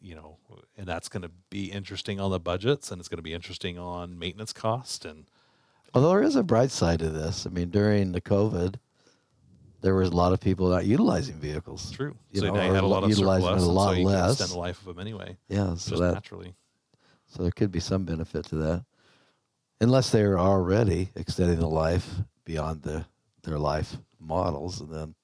you 0.00 0.14
know, 0.14 0.38
and 0.78 0.86
that's 0.86 1.10
going 1.10 1.22
to 1.22 1.30
be 1.50 1.70
interesting 1.70 2.18
on 2.18 2.30
the 2.30 2.40
budgets, 2.40 2.90
and 2.90 3.00
it's 3.00 3.08
going 3.08 3.18
to 3.18 3.22
be 3.22 3.34
interesting 3.34 3.78
on 3.78 4.18
maintenance 4.18 4.54
cost, 4.54 5.04
and 5.04 5.26
Although 5.92 6.10
there 6.10 6.22
is 6.22 6.36
a 6.36 6.42
bright 6.42 6.70
side 6.70 7.00
to 7.00 7.10
this. 7.10 7.46
I 7.46 7.50
mean, 7.50 7.68
during 7.68 8.12
the 8.12 8.20
COVID, 8.20 8.76
there 9.80 9.94
was 9.94 10.08
a 10.10 10.14
lot 10.14 10.32
of 10.32 10.40
people 10.40 10.68
not 10.68 10.84
utilizing 10.86 11.36
vehicles. 11.36 11.90
true. 11.90 12.16
You 12.32 12.40
so 12.40 12.46
know, 12.48 12.54
or 12.56 12.74
had 12.74 12.84
a 12.84 12.86
lot 12.86 13.02
of 13.04 13.10
utilizing 13.10 13.46
surplus, 13.48 13.62
it 13.62 13.66
a 13.68 13.70
lot 13.70 13.94
so 13.96 14.02
less. 14.02 14.30
extend 14.32 14.50
the 14.52 14.58
life 14.58 14.78
of 14.80 14.84
them 14.86 14.98
anyway, 14.98 15.36
Yeah, 15.48 15.74
so 15.74 15.90
just 15.90 16.02
that 16.02 16.14
naturally. 16.14 16.54
so 17.26 17.42
there 17.42 17.52
could 17.52 17.72
be 17.72 17.80
some 17.80 18.04
benefit 18.04 18.44
to 18.46 18.56
that, 18.56 18.84
unless 19.80 20.10
they 20.10 20.22
are 20.22 20.38
already 20.38 21.10
extending 21.16 21.58
the 21.58 21.68
life 21.68 22.08
beyond 22.44 22.82
the 22.82 23.04
their 23.42 23.58
life 23.58 23.96
models, 24.18 24.80
and 24.80 24.92
then 24.92 25.14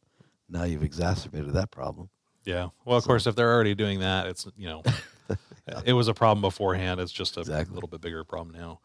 now 0.49 0.65
you've 0.65 0.83
exacerbated 0.83 1.53
that 1.53 1.71
problem. 1.71 2.09
Yeah. 2.45 2.69
Well, 2.85 2.97
of 2.97 3.03
So- 3.03 3.09
course, 3.09 3.27
if 3.27 3.35
they're 3.37 3.53
already 3.53 3.75
doing 3.75 4.01
that, 4.01 4.27
it's 4.27 4.47
you 4.57 4.67
know, 4.69 4.83
it 5.85 5.93
was 5.93 6.09
a 6.09 6.15
problem 6.15 6.41
beforehand. 6.41 6.99
It's 7.01 7.13
just 7.13 7.37
a 7.37 7.41
Exactly. 7.41 7.75
little 7.75 7.89
bit 7.89 8.01
bigger 8.01 8.25
problem 8.25 8.55
now. 8.57 8.81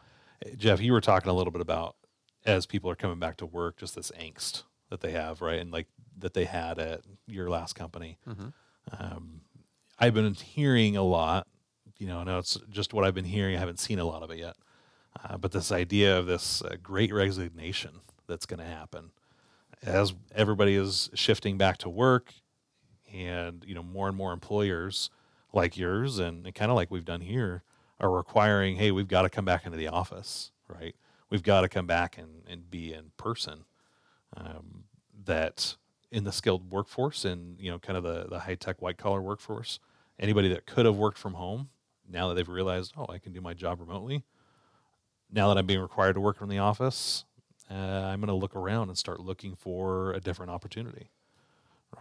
Jeff, 0.58 0.82
you 0.82 0.92
were 0.92 1.00
talking 1.02 1.30
a 1.30 1.34
little 1.34 1.52
bit 1.52 1.62
about 1.62 1.96
as 2.46 2.66
people 2.66 2.90
are 2.90 2.96
coming 2.96 3.20
back 3.20 3.38
to 3.38 3.46
work, 3.46 3.78
just 3.78 3.96
this 3.96 4.12
angst 4.20 4.64
that 4.92 5.02
they 5.02 5.12
have, 5.12 5.42
right, 5.42 5.60
and 5.60 5.72
like 5.72 5.88
that 6.20 6.36
they 6.36 6.46
had 6.46 6.78
at 6.78 7.02
your 7.26 7.50
last 7.50 7.74
company. 7.74 8.20
Mhm. 8.28 8.54
Um, 8.92 9.42
I've 9.98 10.14
been 10.14 10.34
hearing 10.36 10.96
a 10.96 11.04
lot. 11.04 11.48
You 11.98 12.08
know, 12.08 12.20
I 12.20 12.24
know 12.26 12.38
it's 12.38 12.58
just 12.70 12.94
what 12.94 13.06
I've 13.06 13.16
been 13.16 13.26
hearing. 13.26 13.56
I 13.56 13.60
haven't 13.60 13.80
seen 13.80 13.98
a 14.00 14.06
lot 14.06 14.22
of 14.22 14.30
it 14.30 14.38
yet. 14.38 14.56
Uh, 15.24 15.38
but 15.38 15.52
this 15.52 15.72
idea 15.72 16.18
of 16.18 16.26
this 16.28 16.62
uh, 16.62 16.76
great 16.82 17.14
resignation 17.14 18.02
that's 18.28 18.46
going 18.46 18.60
to 18.60 18.66
happen 18.66 19.12
as 19.84 20.14
everybody 20.36 20.76
is 20.76 21.10
shifting 21.14 21.58
back 21.58 21.78
to 21.80 21.90
work 21.90 22.34
and 23.14 23.64
you 23.68 23.76
know 23.76 23.84
more 23.84 24.08
and 24.08 24.16
more 24.16 24.32
employers 24.32 25.10
like 25.54 25.76
yours 25.76 26.18
and, 26.20 26.54
kind 26.56 26.72
of 26.72 26.76
like 26.76 26.90
we've 26.92 27.04
done 27.06 27.22
here 27.22 27.64
are 28.00 28.10
requiring 28.12 28.78
hey 28.78 28.92
we've 28.92 29.08
got 29.10 29.24
to 29.24 29.30
come 29.30 29.44
back 29.44 29.66
into 29.66 29.78
the 29.78 29.88
office 29.88 30.52
right 30.70 30.96
we've 31.30 31.44
got 31.44 31.62
to 31.62 31.68
come 31.70 31.86
back 31.88 32.18
and, 32.18 32.44
and 32.48 32.70
be 32.72 32.94
in 32.94 33.12
person 33.18 33.66
um, 34.38 34.84
that 35.26 35.76
in 36.12 36.24
the 36.24 36.32
skilled 36.32 36.72
workforce 36.72 37.26
and 37.26 37.60
you 37.60 37.72
know 37.72 37.80
kind 37.80 37.98
of 37.98 38.04
the, 38.04 38.28
the 38.30 38.40
high-tech 38.40 38.82
white 38.82 38.98
collar 38.98 39.22
workforce 39.22 39.80
anybody 40.20 40.50
that 40.50 40.66
could 40.66 40.86
have 40.86 40.98
worked 40.98 41.18
from 41.18 41.34
home 41.36 41.70
now 42.10 42.28
that 42.28 42.36
they've 42.36 42.50
realized 42.50 42.94
oh 42.98 43.06
i 43.10 43.18
can 43.18 43.32
do 43.32 43.42
my 43.42 43.54
job 43.54 43.80
remotely 43.80 44.24
now 45.32 45.48
that 45.48 45.58
i'm 45.58 45.66
being 45.66 45.80
required 45.80 46.14
to 46.14 46.22
work 46.22 46.38
from 46.38 46.50
the 46.50 46.58
office 46.58 47.26
uh, 47.70 47.74
i'm 47.74 48.20
going 48.20 48.28
to 48.28 48.34
look 48.34 48.56
around 48.56 48.90
and 48.90 48.98
start 48.98 49.20
looking 49.20 49.56
for 49.56 50.12
a 50.14 50.20
different 50.20 50.52
opportunity 50.52 51.10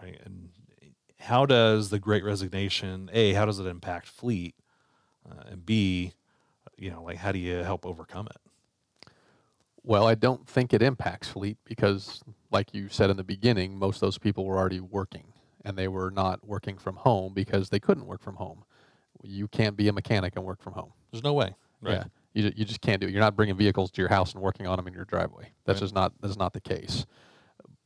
right? 0.03 0.21
And 0.25 0.51
how 1.19 1.47
does 1.47 1.91
the 1.91 1.99
great 1.99 2.25
resignation 2.25 3.11
a 3.13 3.33
how 3.35 3.45
does 3.45 3.59
it 3.59 3.67
impact 3.67 4.07
fleet 4.09 4.55
uh, 5.31 5.45
and 5.51 5.67
b 5.67 6.13
you 6.79 6.91
know 6.91 7.03
like 7.03 7.19
how 7.19 7.31
do 7.33 7.39
you 7.39 7.57
help 7.57 7.85
overcome 7.85 8.27
it 8.27 8.50
Well, 9.83 10.07
I 10.07 10.15
don't 10.15 10.47
think 10.47 10.73
it 10.73 10.83
impacts 10.83 11.29
fleet 11.29 11.57
because, 11.65 12.23
like 12.51 12.75
you 12.75 12.89
said 12.89 13.11
in 13.11 13.17
the 13.17 13.25
beginning, 13.25 13.79
most 13.79 13.97
of 13.97 14.01
those 14.03 14.19
people 14.19 14.45
were 14.45 14.59
already 14.59 14.81
working 14.81 15.33
and 15.65 15.77
they 15.77 15.89
were 15.89 16.11
not 16.11 16.47
working 16.47 16.79
from 16.79 16.97
home 16.97 17.33
because 17.35 17.71
they 17.71 17.81
couldn't 17.81 18.07
work 18.07 18.23
from 18.23 18.37
home. 18.37 18.65
You 19.23 19.49
can't 19.49 19.77
be 19.77 19.89
a 19.89 19.93
mechanic 19.93 20.35
and 20.37 20.45
work 20.45 20.63
from 20.63 20.75
home. 20.75 20.93
there's 21.13 21.23
no 21.25 21.33
way 21.35 21.55
right 21.83 21.93
Yeah, 21.95 22.05
you, 22.35 22.53
you 22.57 22.65
just 22.65 22.81
can't 22.81 23.01
do 23.01 23.07
it. 23.07 23.11
You're 23.13 23.21
not 23.21 23.37
bringing 23.37 23.57
vehicles 23.57 23.91
to 23.93 24.03
your 24.03 24.09
house 24.09 24.33
and 24.33 24.43
working 24.43 24.67
on 24.67 24.77
them 24.77 24.87
in 24.87 24.95
your 24.95 25.05
driveway. 25.05 25.53
That's 25.65 25.77
Right. 25.79 25.85
just 25.85 25.95
not 25.95 26.13
that's 26.21 26.37
not 26.37 26.53
the 26.53 26.61
case. 26.61 27.07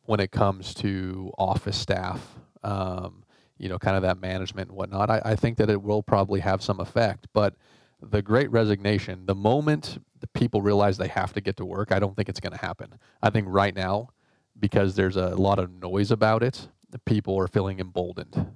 When 0.07 0.21
it 0.21 0.31
comes 0.33 0.75
to 0.75 1.33
office 1.39 1.77
staff, 1.79 2.39
um, 2.63 3.25
you 3.57 3.69
know, 3.69 3.79
kind 3.79 3.97
of 3.97 4.03
that 4.03 4.21
management 4.21 4.69
and 4.69 4.77
whatnot, 4.77 5.11
I, 5.11 5.23
I 5.25 5.37
think 5.37 5.59
that 5.59 5.71
it 5.71 5.81
will 5.83 6.03
probably 6.03 6.41
have 6.41 6.63
some 6.63 6.79
effect. 6.81 7.29
But 7.33 7.55
the 8.03 8.21
Great 8.21 8.51
Resignation, 8.51 9.27
the 9.27 9.35
moment 9.35 9.99
people 10.35 10.61
realize 10.63 10.99
they 10.99 11.09
have 11.09 11.33
to 11.33 11.41
get 11.41 11.57
to 11.57 11.65
work, 11.65 11.93
I 11.93 11.99
don't 11.99 12.15
think 12.15 12.29
it's 12.29 12.41
going 12.41 12.53
to 12.53 12.61
happen. 12.61 12.99
I 13.23 13.31
think 13.31 13.47
right 13.49 13.75
now, 13.75 14.11
because 14.59 14.95
there's 14.95 15.17
a 15.17 15.29
lot 15.31 15.59
of 15.59 15.71
noise 15.71 16.11
about 16.11 16.43
it, 16.43 16.69
people 17.05 17.37
are 17.39 17.49
feeling 17.49 17.81
emboldened 17.81 18.53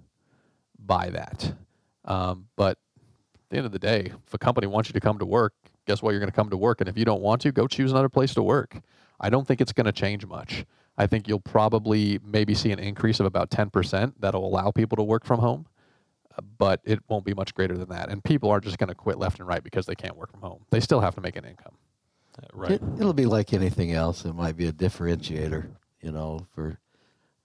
by 0.79 1.11
that. 1.11 1.55
Um, 2.05 2.49
but 2.57 2.79
at 3.35 3.51
the 3.51 3.57
end 3.57 3.67
of 3.67 3.73
the 3.73 3.79
day, 3.79 4.13
if 4.27 4.35
a 4.35 4.39
company 4.39 4.67
wants 4.67 4.89
you 4.89 4.93
to 4.93 5.01
come 5.01 5.19
to 5.19 5.27
work, 5.27 5.55
guess 5.87 6.03
what? 6.03 6.11
You're 6.11 6.21
going 6.21 6.31
to 6.31 6.37
come 6.37 6.51
to 6.51 6.57
work. 6.57 6.81
And 6.81 6.89
if 6.89 6.97
you 6.97 7.05
don't 7.05 7.23
want 7.23 7.43
to, 7.43 7.53
go 7.53 7.67
choose 7.67 7.91
another 7.91 8.09
place 8.09 8.35
to 8.35 8.43
work. 8.43 8.81
I 9.21 9.31
don't 9.31 9.47
think 9.47 9.61
it's 9.61 9.73
going 9.73 9.87
to 9.87 9.93
change 9.93 10.25
much. 10.27 10.65
I 10.97 11.07
think 11.07 11.29
you'll 11.29 11.41
probably 11.41 12.19
maybe 12.25 12.55
see 12.55 12.73
an 12.73 12.79
increase 12.79 13.21
of 13.21 13.27
about 13.27 13.51
10% 13.51 14.15
that'll 14.19 14.47
allow 14.47 14.71
people 14.71 14.97
to 14.97 15.03
work 15.03 15.25
from 15.25 15.41
home, 15.41 15.67
but 16.59 16.81
it 16.85 17.01
won't 17.09 17.25
be 17.25 17.35
much 17.35 17.55
greater 17.55 17.77
than 17.77 17.89
that. 17.89 18.11
And 18.11 18.23
people 18.23 18.51
aren't 18.51 18.65
just 18.65 18.79
going 18.79 18.89
to 18.89 18.95
quit 18.95 19.19
left 19.19 19.39
and 19.39 19.49
right 19.49 19.63
because 19.63 19.87
they 19.87 19.95
can't 19.95 20.17
work 20.17 20.31
from 20.31 20.41
home. 20.41 20.65
They 20.71 20.81
still 20.81 21.01
have 21.01 21.15
to 21.17 21.21
make 21.21 21.37
an 21.37 21.45
income. 21.45 21.75
Uh, 22.39 22.47
right 22.53 22.71
It, 22.73 22.83
it'll 22.99 23.13
be 23.13 23.27
like 23.27 23.53
anything 23.53 23.93
else. 23.93 24.25
It 24.25 24.35
might 24.35 24.57
be 24.57 24.67
a 24.67 24.73
differentiator, 24.73 25.69
you 26.01 26.13
know, 26.13 26.47
for 26.55 26.79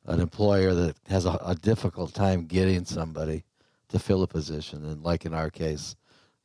an 0.05 0.19
employer 0.19 0.73
that 0.73 0.95
has 1.07 1.25
a, 1.25 1.39
a 1.45 1.55
difficult 1.55 2.13
time 2.13 2.45
getting 2.45 2.85
somebody 2.85 3.43
to 3.89 3.99
fill 3.99 4.23
a 4.23 4.27
position. 4.27 4.85
And 4.85 5.03
like 5.03 5.25
in 5.25 5.33
our 5.33 5.49
case, 5.49 5.95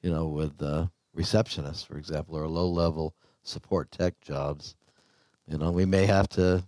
you 0.02 0.10
know, 0.10 0.26
with 0.26 0.62
uh, 0.62 0.86
receptionists, 1.16 1.86
for 1.86 1.98
example, 1.98 2.36
or 2.36 2.46
low-level 2.46 3.14
support 3.42 3.90
tech 3.90 4.20
jobs, 4.20 4.76
you 5.46 5.58
know, 5.58 5.70
we 5.70 5.84
may 5.84 6.06
have 6.06 6.28
to 6.30 6.62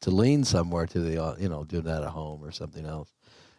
to 0.00 0.10
lean 0.10 0.42
somewhere 0.42 0.84
to 0.84 0.98
the, 0.98 1.22
uh, 1.22 1.36
you 1.38 1.48
know, 1.48 1.62
do 1.62 1.80
that 1.80 2.02
at 2.02 2.08
home 2.08 2.42
or 2.42 2.50
something 2.50 2.84
else. 2.84 3.12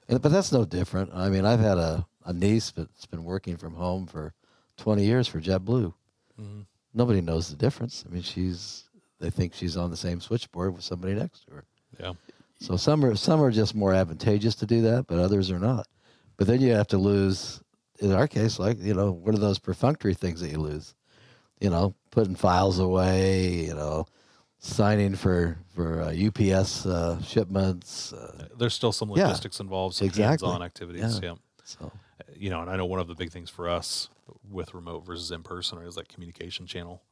But 0.07 0.23
that's 0.23 0.51
no 0.51 0.65
different. 0.65 1.11
I 1.13 1.29
mean, 1.29 1.45
I've 1.45 1.59
had 1.59 1.77
a, 1.77 2.05
a 2.25 2.33
niece 2.33 2.71
that's 2.71 3.05
been 3.05 3.23
working 3.23 3.57
from 3.57 3.73
home 3.75 4.05
for 4.05 4.33
20 4.77 5.03
years 5.03 5.27
for 5.27 5.39
JetBlue 5.39 5.93
Mhm. 6.39 6.65
nobody 6.93 7.21
knows 7.21 7.49
the 7.49 7.55
difference. 7.55 8.03
I 8.07 8.11
mean, 8.13 8.23
she's 8.23 8.83
they 9.19 9.29
think 9.29 9.53
she's 9.53 9.77
on 9.77 9.89
the 9.91 9.97
same 9.97 10.19
switchboard 10.19 10.73
with 10.73 10.83
somebody 10.83 11.13
next 11.13 11.45
to 11.45 11.51
her. 11.55 11.63
yeah 11.99 12.13
So 12.59 12.75
some 12.77 13.05
are 13.05 13.15
some 13.15 13.41
are 13.41 13.51
just 13.51 13.75
more 13.75 13.93
advantageous 13.93 14.55
to 14.55 14.65
do 14.65 14.81
that, 14.81 15.07
but 15.07 15.19
others 15.19 15.51
are 15.51 15.59
not. 15.59 15.87
But 16.37 16.47
then 16.47 16.59
you 16.61 16.73
have 16.73 16.87
to 16.87 16.97
lose. 16.97 17.61
In 17.99 18.11
our 18.11 18.27
case, 18.27 18.57
like 18.59 18.79
you 18.81 18.93
know, 18.95 19.11
what 19.11 19.35
are 19.35 19.37
those 19.39 19.59
perfunctory 19.59 20.15
things 20.15 20.41
that 20.41 20.49
you 20.51 20.57
lose? 20.59 20.95
You 21.61 21.69
know, 21.69 21.93
putting 22.11 22.35
files 22.35 22.79
away. 22.79 23.65
You 23.67 23.75
know, 23.75 24.07
signing 24.63 25.13
for 25.15 25.57
for 25.75 26.01
uh, 26.01 26.13
UPS 26.13 26.85
uh, 26.85 27.21
shipments. 27.21 28.13
Uh, 28.13 28.47
there's 28.57 28.73
still 28.73 28.91
some 28.93 29.09
Yeah. 29.09 29.27
logistics 29.27 29.59
involved 29.59 29.95
some 29.95 30.07
Exactly. 30.07 30.47
hands-on 30.47 30.63
activities 30.63 31.19
Yeah. 31.21 31.29
yeah 31.31 31.35
so 31.65 31.91
you 32.35 32.49
know, 32.49 32.61
and 32.61 32.69
I 32.69 32.77
know 32.77 32.85
one 32.85 32.99
of 32.99 33.07
the 33.07 33.15
big 33.15 33.31
things 33.31 33.49
for 33.49 33.69
us 33.69 34.09
with 34.49 34.73
remote 34.73 35.05
versus 35.05 35.31
in 35.31 35.43
person 35.43 35.77
is 35.79 35.95
that 35.95 36.07
communication 36.09 36.65
channel. 36.65 37.03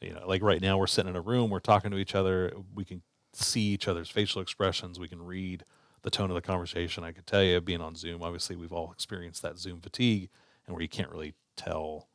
You 0.00 0.12
know, 0.14 0.26
like 0.26 0.42
right 0.42 0.60
now 0.60 0.76
we're 0.78 0.86
sitting 0.86 1.08
in 1.10 1.16
a 1.16 1.20
room, 1.20 1.50
we're 1.50 1.60
talking 1.60 1.90
to 1.92 1.96
each 1.96 2.14
other, 2.14 2.52
we 2.74 2.84
can 2.84 3.02
see 3.32 3.60
each 3.62 3.88
other's 3.88 4.10
facial 4.10 4.42
expressions, 4.42 4.98
we 4.98 5.08
can 5.08 5.22
read 5.24 5.64
the 6.02 6.10
tone 6.10 6.30
of 6.30 6.34
the 6.34 6.40
conversation. 6.42 7.02
I 7.04 7.12
could 7.12 7.26
tell 7.26 7.42
you, 7.42 7.60
being 7.60 7.80
on 7.80 7.94
Zoom, 7.94 8.22
obviously 8.22 8.56
we've 8.56 8.72
all 8.72 8.92
experienced 8.92 9.42
that 9.42 9.58
Zoom 9.58 9.80
fatigue, 9.80 10.28
and 10.66 10.74
where 10.74 10.82
you 10.82 10.88
can't 10.88 11.10
really 11.10 11.34
tell. 11.56 12.08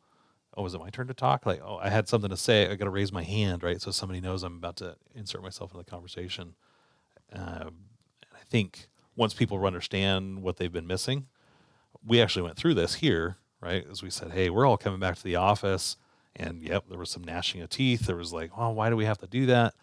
Oh, 0.56 0.66
is 0.66 0.74
it 0.74 0.80
my 0.80 0.90
turn 0.90 1.08
to 1.08 1.14
talk? 1.14 1.46
Like, 1.46 1.62
oh, 1.64 1.80
I 1.82 1.90
had 1.90 2.08
something 2.08 2.30
to 2.30 2.38
say. 2.38 2.70
I 2.70 2.76
got 2.76 2.86
to 2.86 2.92
raise 2.92 3.12
my 3.12 3.24
hand, 3.24 3.64
right? 3.64 3.82
So 3.82 3.92
somebody 3.92 4.22
knows 4.22 4.44
I'm 4.44 4.58
about 4.58 4.76
to 4.78 4.96
insert 5.16 5.42
myself 5.42 5.72
in 5.72 5.78
the 5.78 5.84
conversation. 5.84 6.56
Um, 7.32 7.88
and 8.22 8.34
I 8.36 8.44
think 8.50 8.88
once 9.16 9.34
people 9.34 9.64
understand 9.66 10.44
what 10.44 10.58
they've 10.58 10.72
been 10.72 10.88
missing, 10.88 11.28
we 12.06 12.22
actually 12.22 12.44
went 12.44 12.58
through 12.58 12.76
this 12.76 12.96
here, 12.96 13.38
right? 13.62 13.86
As 13.90 14.04
we 14.04 14.10
said, 14.10 14.32
hey, 14.32 14.50
we're 14.50 14.68
all 14.68 14.78
coming 14.78 15.00
back 15.00 15.16
to 15.16 15.24
the 15.24 15.36
office. 15.36 15.98
And 16.36 16.62
yep, 16.62 16.86
there 16.90 17.00
was 17.00 17.10
some 17.10 17.24
gnashing 17.24 17.62
of 17.62 17.70
teeth. 17.70 18.06
There 18.06 18.16
was 18.16 18.34
like, 18.34 18.52
oh, 18.58 18.70
why 18.70 18.90
do 18.90 18.96
we 18.96 19.06
have 19.06 19.20
to 19.20 19.28
do 19.28 19.46
that? 19.48 19.74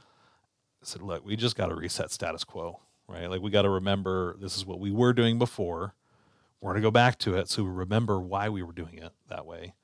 I 0.82 0.84
said, 0.84 1.02
look, 1.02 1.24
we 1.24 1.36
just 1.36 1.56
got 1.56 1.66
to 1.66 1.74
reset 1.74 2.10
status 2.10 2.44
quo, 2.44 2.80
right? 3.08 3.28
Like, 3.28 3.42
we 3.42 3.50
got 3.50 3.62
to 3.62 3.70
remember 3.70 4.36
this 4.40 4.56
is 4.56 4.64
what 4.64 4.80
we 4.80 4.90
were 4.90 5.12
doing 5.12 5.38
before. 5.38 5.94
We're 6.60 6.72
going 6.72 6.82
to 6.82 6.86
go 6.86 6.90
back 6.90 7.18
to 7.20 7.36
it 7.36 7.48
so 7.48 7.64
we 7.64 7.70
remember 7.70 8.20
why 8.20 8.48
we 8.48 8.62
were 8.62 8.72
doing 8.72 8.98
it 8.98 9.12
that 9.28 9.46
way. 9.46 9.74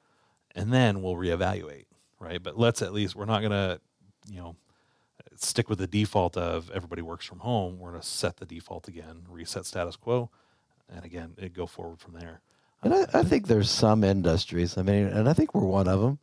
And 0.56 0.72
then 0.72 1.02
we'll 1.02 1.14
reevaluate, 1.14 1.84
right? 2.18 2.42
But 2.42 2.58
let's 2.58 2.82
at 2.82 2.92
least, 2.92 3.14
we're 3.14 3.26
not 3.26 3.40
going 3.40 3.52
to, 3.52 3.80
you 4.28 4.40
know, 4.40 4.56
stick 5.36 5.68
with 5.68 5.78
the 5.78 5.86
default 5.86 6.36
of 6.36 6.70
everybody 6.70 7.02
works 7.02 7.26
from 7.26 7.40
home. 7.40 7.78
We're 7.78 7.90
going 7.90 8.00
to 8.00 8.06
set 8.06 8.38
the 8.38 8.46
default 8.46 8.88
again, 8.88 9.26
reset 9.28 9.66
status 9.66 9.96
quo, 9.96 10.30
and 10.88 11.04
again, 11.04 11.34
it 11.36 11.52
go 11.52 11.66
forward 11.66 12.00
from 12.00 12.14
there. 12.14 12.40
And 12.82 12.94
I, 12.94 13.06
I 13.12 13.22
think 13.22 13.46
there's 13.46 13.70
some 13.70 14.02
industries. 14.02 14.78
I 14.78 14.82
mean, 14.82 15.06
and 15.06 15.28
I 15.28 15.34
think 15.34 15.54
we're 15.54 15.66
one 15.66 15.88
of 15.88 16.00
them. 16.00 16.18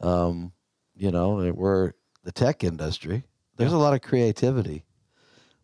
Um, 0.00 0.52
you 0.96 1.10
know, 1.10 1.52
we're 1.52 1.92
the 2.22 2.32
tech 2.32 2.62
industry. 2.62 3.24
There's 3.56 3.72
a 3.72 3.78
lot 3.78 3.94
of 3.94 4.02
creativity. 4.02 4.84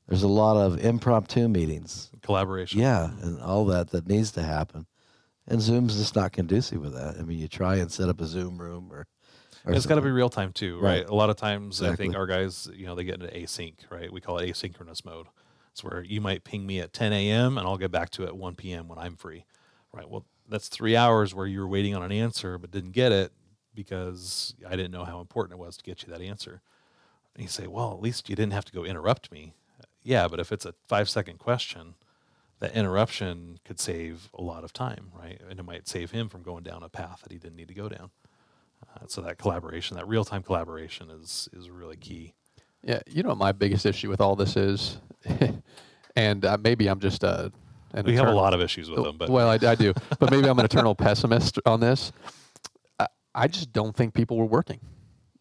There's 0.09 0.23
a 0.25 0.29
lot 0.29 0.57
of 0.57 0.85
impromptu 0.85 1.49
meetings. 1.49 2.11
Collaboration. 2.23 2.81
Yeah, 2.81 3.11
and 3.23 3.41
all 3.41 3.65
that 3.67 3.91
that 3.91 4.09
needs 4.09 4.33
to 4.33 4.43
happen. 4.43 4.87
And 5.51 5.61
Zoom's 5.61 5.97
just 5.97 6.15
not 6.17 6.33
conducive 6.33 6.81
with 6.81 6.95
that. 6.95 7.17
I 7.19 7.23
mean, 7.23 7.39
you 7.39 7.49
try 7.49 7.77
and 7.77 7.91
set 7.91 8.09
up 8.09 8.21
a 8.21 8.27
Zoom 8.27 8.57
room 8.57 8.89
or. 8.93 9.07
or 9.67 9.75
It's 9.75 9.85
got 9.85 9.97
to 9.97 10.01
be 10.01 10.11
real 10.11 10.31
time 10.31 10.53
too, 10.53 10.77
right? 10.79 11.01
Right. 11.01 11.07
A 11.09 11.15
lot 11.15 11.29
of 11.29 11.37
times, 11.37 11.83
I 11.83 11.97
think 11.97 12.15
our 12.15 12.27
guys, 12.27 12.69
you 12.73 12.87
know, 12.87 12.95
they 12.95 13.05
get 13.05 13.21
into 13.21 13.27
async, 13.35 13.75
right? 13.91 14.13
We 14.13 14.21
call 14.21 14.39
it 14.39 14.49
asynchronous 14.49 15.05
mode. 15.05 15.27
It's 15.73 15.85
where 15.85 16.03
you 16.03 16.21
might 16.21 16.45
ping 16.45 16.67
me 16.67 16.81
at 16.81 16.93
10 16.93 17.13
a.m. 17.13 17.59
and 17.59 17.67
I'll 17.67 17.77
get 17.77 17.91
back 17.91 18.11
to 18.11 18.23
it 18.23 18.29
at 18.29 18.37
1 18.37 18.55
p.m. 18.55 18.89
when 18.89 18.99
I'm 18.99 19.17
free, 19.17 19.45
right? 19.93 20.09
Well, 20.09 20.25
that's 20.49 20.69
three 20.69 20.97
hours 20.97 21.35
where 21.35 21.47
you 21.47 21.61
were 21.61 21.69
waiting 21.69 21.95
on 21.95 22.03
an 22.03 22.13
answer 22.13 22.59
but 22.59 22.71
didn't 22.71 22.93
get 22.93 23.13
it 23.13 23.33
because 23.75 24.55
I 24.67 24.71
didn't 24.71 24.91
know 24.91 25.05
how 25.05 25.21
important 25.21 25.59
it 25.59 25.65
was 25.65 25.77
to 25.77 25.85
get 25.85 26.03
you 26.03 26.13
that 26.13 26.21
answer. 26.21 26.61
And 27.35 27.43
you 27.43 27.49
say, 27.49 27.67
well, 27.67 27.93
at 27.93 28.01
least 28.01 28.29
you 28.29 28.37
didn't 28.37 28.53
have 28.53 28.65
to 28.67 28.73
go 28.73 28.85
interrupt 28.85 29.31
me. 29.31 29.55
Yeah, 30.03 30.27
but 30.29 30.41
if 30.41 30.51
it's 30.51 30.65
a 30.65 30.75
five 30.87 31.09
second 31.09 31.39
question, 31.39 31.95
that 32.61 32.75
interruption 32.75 33.59
could 33.65 33.81
save 33.81 34.29
a 34.35 34.43
lot 34.43 34.65
of 34.65 34.73
time, 34.73 35.11
right? 35.19 35.41
And 35.49 35.59
it 35.59 35.63
might 35.65 35.89
save 35.89 36.11
him 36.11 36.29
from 36.29 36.43
going 36.43 36.63
down 36.63 36.83
a 36.83 36.89
path 36.89 37.21
that 37.23 37.33
he 37.33 37.39
didn't 37.39 37.57
need 37.57 37.69
to 37.69 37.75
go 37.75 37.89
down. 37.89 38.11
Uh, 38.87 39.07
so 39.07 39.21
that 39.23 39.39
collaboration, 39.39 39.97
that 39.97 40.07
real 40.07 40.25
time 40.25 40.43
collaboration, 40.43 41.11
is 41.11 41.49
is 41.53 41.69
really 41.71 41.97
key. 41.97 42.35
Yeah, 42.83 43.01
you 43.07 43.23
know 43.23 43.31
what 43.31 43.39
my 43.39 43.53
biggest 43.53 43.85
issue 43.85 44.09
with 44.09 44.21
all 44.21 44.37
this 44.37 44.57
is, 44.57 44.99
and 46.17 46.45
uh, 46.45 46.57
maybe 46.59 46.87
I'm 46.87 47.01
just 47.01 47.25
uh, 47.25 47.51
an 47.93 48.07
We 48.07 48.17
have 48.17 48.29
a 48.29 48.33
lot 48.33 48.55
of 48.55 48.61
issues 48.61 48.89
with 48.89 49.05
them, 49.05 49.19
but 49.19 49.29
well, 49.29 49.49
I, 49.49 49.59
I 49.67 49.75
do, 49.75 49.93
but 50.19 50.31
maybe 50.31 50.49
I'm 50.49 50.59
an 50.59 50.65
eternal 50.65 50.95
pessimist 50.95 51.59
on 51.67 51.81
this. 51.81 52.13
I, 52.99 53.07
I 53.35 53.49
just 53.49 53.73
don't 53.73 53.95
think 53.95 54.15
people 54.15 54.39
were 54.39 54.47
working. 54.47 54.81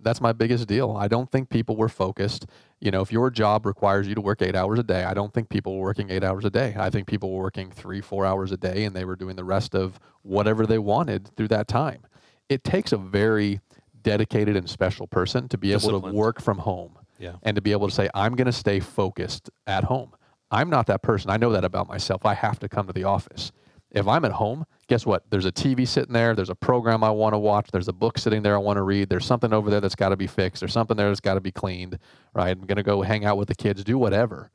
That's 0.01 0.22
my 0.22 0.32
biggest 0.32 0.68
deal. 0.68 0.96
I 0.98 1.08
don't 1.08 1.29
think 1.29 1.50
people 1.50 1.75
were 1.75 1.89
focused. 1.89 2.46
You 2.79 2.91
know, 2.91 3.01
if 3.01 3.12
your 3.12 3.29
job 3.29 3.65
requires 3.65 4.08
you 4.08 4.15
to 4.15 4.22
work 4.22 4.41
eight 4.41 4.56
hours 4.56 4.79
a 4.79 4.84
day, 4.84 5.03
I 5.03 5.13
don't 5.13 5.34
think 5.34 5.50
people 5.50 5.77
were 5.77 5.84
working 5.84 6.10
eight 6.10 6.24
hours 6.24 6.46
a 6.46 6.50
day. 6.50 6.75
I 6.77 6.89
think 6.89 7.08
people 7.08 7.32
were 7.32 7.44
working 7.44 7.70
three, 7.72 8.00
four 8.00 8.25
hours 8.25 8.51
a 8.51 8.58
day, 8.58 8.86
and 8.86 8.96
they 8.96 9.03
were 9.03 9.15
doing 9.15 9.36
the 9.36 9.44
rest 9.44 9.75
of 9.75 10.00
whatever 10.22 10.65
they 10.65 10.79
wanted 10.79 11.29
through 11.36 11.50
that 11.50 11.68
time. 11.68 12.06
It 12.48 12.63
takes 12.63 12.91
a 12.91 12.98
very 12.98 13.60
dedicated 14.01 14.56
and 14.56 14.70
special 14.70 15.08
person 15.08 15.50
to 15.50 15.58
be 15.58 15.74
able 15.74 16.01
to 16.01 16.12
work 16.12 16.41
from 16.41 16.60
home 16.60 16.98
yeah, 17.18 17.34
and 17.44 17.56
to 17.56 17.62
be 17.62 17.74
able 17.74 17.89
to 17.89 17.94
say, 17.94 18.10
I'm 18.13 18.36
going 18.36 18.46
to 18.46 18.53
stay 18.53 18.79
focused 18.79 19.50
at 19.68 19.84
home. 19.84 20.13
I'm 20.51 20.70
not 20.70 20.88
that 20.88 21.03
person. 21.03 21.29
I 21.29 21.38
know 21.38 21.51
that 21.51 21.65
about 21.65 21.88
myself. 21.88 22.25
I 22.25 22.34
have 22.34 22.60
to 22.60 22.70
come 22.70 22.88
to 22.88 22.94
the 22.94 23.03
office. 23.03 23.51
If 23.91 24.08
I'm 24.08 24.24
at 24.24 24.34
home, 24.34 24.65
guess 24.88 25.05
what? 25.05 25.24
There's 25.29 25.46
a 25.46 25.51
TV 25.51 25.88
sitting 25.88 26.13
there. 26.13 26.36
There's 26.36 26.51
a 26.51 26.55
program 26.55 27.03
I 27.03 27.10
want 27.10 27.34
to 27.34 27.39
watch. 27.39 27.69
There's 27.72 27.88
a 27.88 27.93
book 27.93 28.17
sitting 28.19 28.43
there 28.43 28.55
I 28.55 28.60
want 28.60 28.77
to 28.77 28.84
read. 28.84 29.10
There's 29.10 29.25
something 29.25 29.51
over 29.51 29.69
there 29.69 29.81
that's 29.81 29.96
got 29.96 30.10
to 30.10 30.17
be 30.17 30.27
fixed. 30.27 30.60
There's 30.60 30.74
something 30.74 30.96
there 30.96 31.08
that's 31.08 31.19
got 31.19 31.36
to 31.36 31.41
be 31.41 31.51
cleaned, 31.51 31.98
right? 32.34 32.50
I'm 32.50 32.65
going 32.67 32.77
to 32.77 32.84
go 32.84 33.01
hang 33.01 33.25
out 33.25 33.38
with 33.38 33.48
the 33.48 33.55
kids, 33.55 33.84
do 33.84 33.98
whatever. 33.98 34.51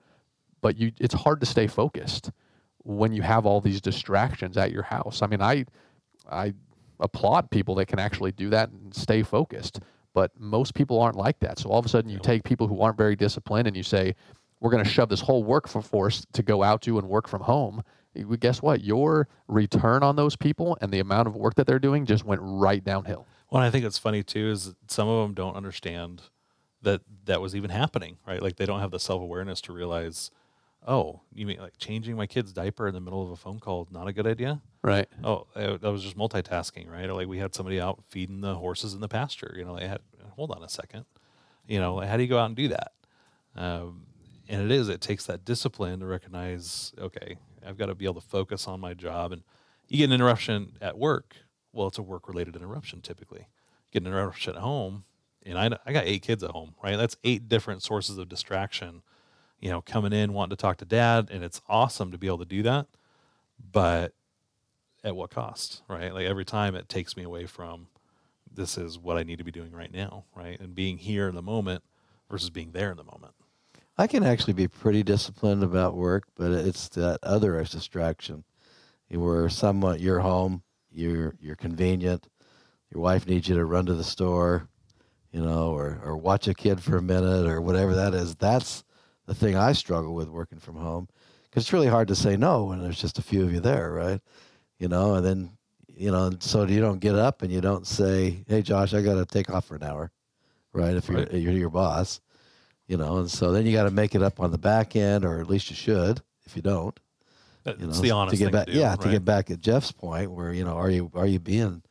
But 0.61 0.76
you, 0.76 0.93
it's 1.00 1.14
hard 1.14 1.41
to 1.41 1.47
stay 1.47 1.67
focused 1.67 2.31
when 2.85 3.12
you 3.12 3.23
have 3.23 3.45
all 3.45 3.61
these 3.61 3.81
distractions 3.81 4.57
at 4.57 4.71
your 4.71 4.85
house. 4.85 5.21
I 5.21 5.26
mean, 5.26 5.43
I, 5.43 5.64
I 6.31 6.55
applaud 7.00 7.50
people 7.50 7.75
that 7.76 7.87
can 7.87 7.99
actually 7.99 8.33
do 8.33 8.50
that 8.50 8.71
and 8.71 8.95
stay 8.95 9.23
focused. 9.23 9.81
But 10.12 10.31
most 10.38 10.75
people 10.75 11.00
aren't 11.00 11.17
like 11.17 11.41
that. 11.41 11.59
So 11.59 11.71
all 11.71 11.79
of 11.81 11.87
a 11.87 11.88
sudden, 11.88 12.09
you 12.09 12.21
take 12.21 12.45
people 12.45 12.69
who 12.69 12.81
aren't 12.81 12.97
very 12.97 13.17
disciplined 13.17 13.67
and 13.67 13.76
you 13.76 13.83
say, 13.83 14.14
we're 14.61 14.71
going 14.71 14.85
to 14.85 14.88
shove 14.88 15.09
this 15.09 15.21
whole 15.21 15.43
workforce 15.43 16.25
to 16.33 16.43
go 16.43 16.62
out 16.62 16.83
to 16.83 16.99
and 16.99 17.09
work 17.09 17.29
from 17.29 17.43
home. 17.43 17.83
Guess 18.38 18.62
what? 18.62 18.83
Your 18.83 19.28
return 19.49 20.02
on 20.02 20.16
those 20.16 20.37
people 20.37 20.78
and 20.80 20.92
the 20.92 21.00
amount 21.00 21.28
of 21.28 21.37
work 21.37 21.54
that 21.56 21.66
they're 21.66 21.78
doing 21.78 22.06
just 22.06 22.25
went 22.25 22.40
right 22.42 22.83
downhill. 22.83 23.26
Well, 23.50 23.62
I 23.62 23.71
think 23.71 23.85
it's 23.85 23.99
funny 23.99 24.23
too 24.23 24.50
is 24.50 24.66
that 24.66 24.90
some 24.90 25.09
of 25.09 25.23
them 25.23 25.35
don't 25.35 25.56
understand 25.56 26.23
that 26.83 27.02
that 27.25 27.40
was 27.40 27.54
even 27.54 27.71
happening, 27.71 28.18
right? 28.26 28.42
Like 28.42 28.56
they 28.56 28.66
don't 28.66 28.80
have 28.80 28.90
the 28.90 29.00
self 29.00 29.23
awareness 29.23 29.61
to 29.62 29.73
realize, 29.73 30.30
oh, 30.87 31.21
you 31.33 31.47
mean 31.47 31.59
like 31.59 31.78
changing 31.78 32.16
my 32.16 32.26
kid's 32.26 32.52
diaper 32.52 32.87
in 32.87 32.94
the 32.94 33.00
middle 33.00 33.23
of 33.23 33.30
a 33.30 33.37
phone 33.37 33.59
call 33.59 33.88
not 33.90 34.06
a 34.06 34.12
good 34.12 34.26
idea? 34.26 34.61
Right. 34.83 35.09
Oh, 35.23 35.47
I, 35.56 35.78
I 35.83 35.88
was 35.88 36.02
just 36.02 36.16
multitasking, 36.16 36.90
right? 36.90 37.09
Or 37.09 37.14
like 37.14 37.28
we 37.28 37.38
had 37.38 37.54
somebody 37.54 37.80
out 37.80 38.02
feeding 38.09 38.40
the 38.40 38.54
horses 38.54 38.94
in 38.94 39.00
the 39.00 39.09
pasture. 39.09 39.54
You 39.56 39.64
know, 39.64 39.76
they 39.78 39.88
had 39.88 40.00
hold 40.30 40.50
on 40.50 40.62
a 40.62 40.68
second. 40.68 41.04
You 41.66 41.80
know, 41.80 42.00
how 42.00 42.16
do 42.16 42.23
you 42.23 42.28
go 42.28 42.38
out 42.38 42.47
and 42.47 42.56
do 42.56 42.68
that? 42.68 42.92
Um, 43.56 44.06
and 44.49 44.62
it 44.62 44.71
is 44.71 44.88
it 44.88 45.00
takes 45.00 45.26
that 45.26 45.44
discipline 45.44 46.00
to 46.00 46.06
recognize, 46.06 46.92
okay, 46.99 47.37
I've 47.66 47.78
got 47.78 47.87
to 47.87 47.94
be 47.94 48.04
able 48.04 48.21
to 48.21 48.26
focus 48.26 48.66
on 48.66 48.80
my 48.80 48.94
job. 48.94 49.33
And 49.33 49.42
you 49.88 49.99
get 49.99 50.04
an 50.04 50.12
interruption 50.12 50.76
at 50.80 50.99
work. 50.99 51.37
Well, 51.73 51.88
it's 51.88 51.99
a 51.99 52.02
work 52.02 52.28
related 52.28 52.56
interruption 52.56 53.00
typically. 53.00 53.49
Get 53.92 54.02
an 54.02 54.09
interruption 54.09 54.56
at 54.56 54.61
home, 54.61 55.04
and 55.44 55.59
I 55.59 55.71
I 55.87 55.92
got 55.92 56.04
eight 56.06 56.23
kids 56.23 56.42
at 56.42 56.50
home, 56.50 56.75
right? 56.83 56.97
That's 56.97 57.16
eight 57.25 57.49
different 57.49 57.83
sources 57.83 58.18
of 58.18 58.28
distraction. 58.28 59.02
You 59.61 59.71
know, 59.71 59.80
coming 59.80 60.12
in 60.12 60.33
wanting 60.33 60.56
to 60.56 60.61
talk 60.61 60.78
to 60.78 60.85
dad, 60.85 61.28
and 61.30 61.44
it's 61.44 61.61
awesome 61.68 62.11
to 62.12 62.18
be 62.18 62.26
able 62.26 62.38
to 62.38 62.44
do 62.44 62.62
that, 62.64 62.87
but 63.73 64.12
at 65.04 65.14
what 65.14 65.30
cost, 65.30 65.83
right? 65.88 66.12
Like 66.12 66.26
every 66.26 66.44
time 66.44 66.75
it 66.75 66.88
takes 66.88 67.16
me 67.16 67.23
away 67.23 67.47
from 67.47 67.88
this 68.52 68.78
is 68.78 68.99
what 68.99 69.16
I 69.18 69.23
need 69.23 69.38
to 69.38 69.44
be 69.44 69.50
doing 69.50 69.73
right 69.73 69.92
now, 69.92 70.25
right? 70.35 70.59
And 70.59 70.75
being 70.75 70.99
here 70.99 71.28
in 71.28 71.35
the 71.35 71.42
moment 71.42 71.83
versus 72.30 72.50
being 72.50 72.73
there 72.73 72.90
in 72.90 72.97
the 72.97 73.04
moment. 73.04 73.35
I 73.97 74.07
can 74.07 74.25
actually 74.25 74.55
be 74.55 74.69
pretty 74.69 75.03
disciplined 75.03 75.63
about 75.63 75.97
work, 75.97 76.25
but 76.35 76.51
it's 76.51 76.89
that 76.91 77.21
other 77.23 77.63
distraction 77.65 78.45
where 79.09 79.49
somewhat 79.49 80.01
you're 80.01 80.21
home, 80.21 80.63
you're 80.91 81.35
you're 81.41 81.57
convenient, 81.57 82.29
your 82.91 83.01
wife 83.01 83.27
needs 83.27 83.49
you 83.49 83.55
to 83.55 83.65
run 83.65 83.87
to 83.87 83.95
the 83.95 84.05
store, 84.05 84.69
you 85.31 85.41
know, 85.41 85.71
or 85.73 86.01
or 86.05 86.17
watch 86.17 86.49
a 86.49 86.55
kid 86.55 86.83
for 86.83 86.97
a 86.97 87.03
minute 87.03 87.47
or 87.47 87.61
whatever 87.61 87.95
that 87.95 88.15
is. 88.15 88.35
That's 88.35 88.85
the 89.27 89.35
thing 89.35 89.57
I 89.57 89.73
struggle 89.73 90.15
with 90.15 90.29
working 90.29 90.59
from 90.59 90.77
home 90.77 91.09
because 91.45 91.65
it's 91.65 91.73
really 91.73 91.87
hard 91.87 92.09
to 92.09 92.17
say 92.17 92.37
no 92.37 92.65
when 92.65 92.83
there's 92.83 93.01
just 93.01 93.19
a 93.19 93.23
few 93.23 93.45
of 93.45 93.53
you 93.53 93.61
there, 93.61 93.93
right? 93.93 94.21
You 94.79 94.89
know, 94.89 95.15
and 95.15 95.25
then 95.25 95.51
you 95.87 96.11
know, 96.11 96.33
so 96.41 96.65
you 96.65 96.81
don't 96.81 96.99
get 96.99 97.15
up 97.15 97.43
and 97.43 97.53
you 97.53 97.61
don't 97.61 97.87
say, 97.87 98.45
"Hey, 98.49 98.63
Josh, 98.63 98.93
I 98.93 99.03
got 99.03 99.15
to 99.15 99.25
take 99.25 99.51
off 99.51 99.67
for 99.67 99.77
an 99.77 99.85
hour," 99.85 100.11
right? 100.73 100.95
If 100.97 101.09
you're 101.09 101.29
you're 101.29 101.53
your 101.53 101.71
boss, 101.71 102.21
you 102.87 102.97
know, 102.97 103.19
and 103.19 103.31
so 103.31 103.53
then 103.53 103.67
you 103.67 103.73
got 103.73 103.85
to 103.85 103.91
make 103.91 104.14
it 104.14 104.23
up 104.23 104.41
on 104.41 104.50
the 104.50 104.59
back 104.59 104.95
end, 104.97 105.25
or 105.25 105.41
at 105.41 105.49
least 105.49 105.71
you 105.71 105.76
should. 105.76 106.21
If 106.47 106.57
you 106.57 106.62
don't, 106.62 106.99
That's 107.64 107.81
you 107.81 107.87
know, 107.87 107.93
the 107.93 108.11
honest 108.11 108.33
to 108.33 108.38
get 108.38 108.45
thing 108.47 108.53
back, 108.53 108.67
to 108.67 108.73
do, 108.73 108.79
yeah, 108.79 108.97
to 108.97 109.09
get 109.11 109.25
back 109.25 109.50
at 109.50 109.61
Jeff's 109.61 109.93
point, 109.93 110.31
where 110.31 110.53
you 110.53 110.64
know, 110.64 110.75
are 110.76 110.91
you 110.91 111.11
are 111.14 111.26
you 111.26 111.38
being 111.38 111.83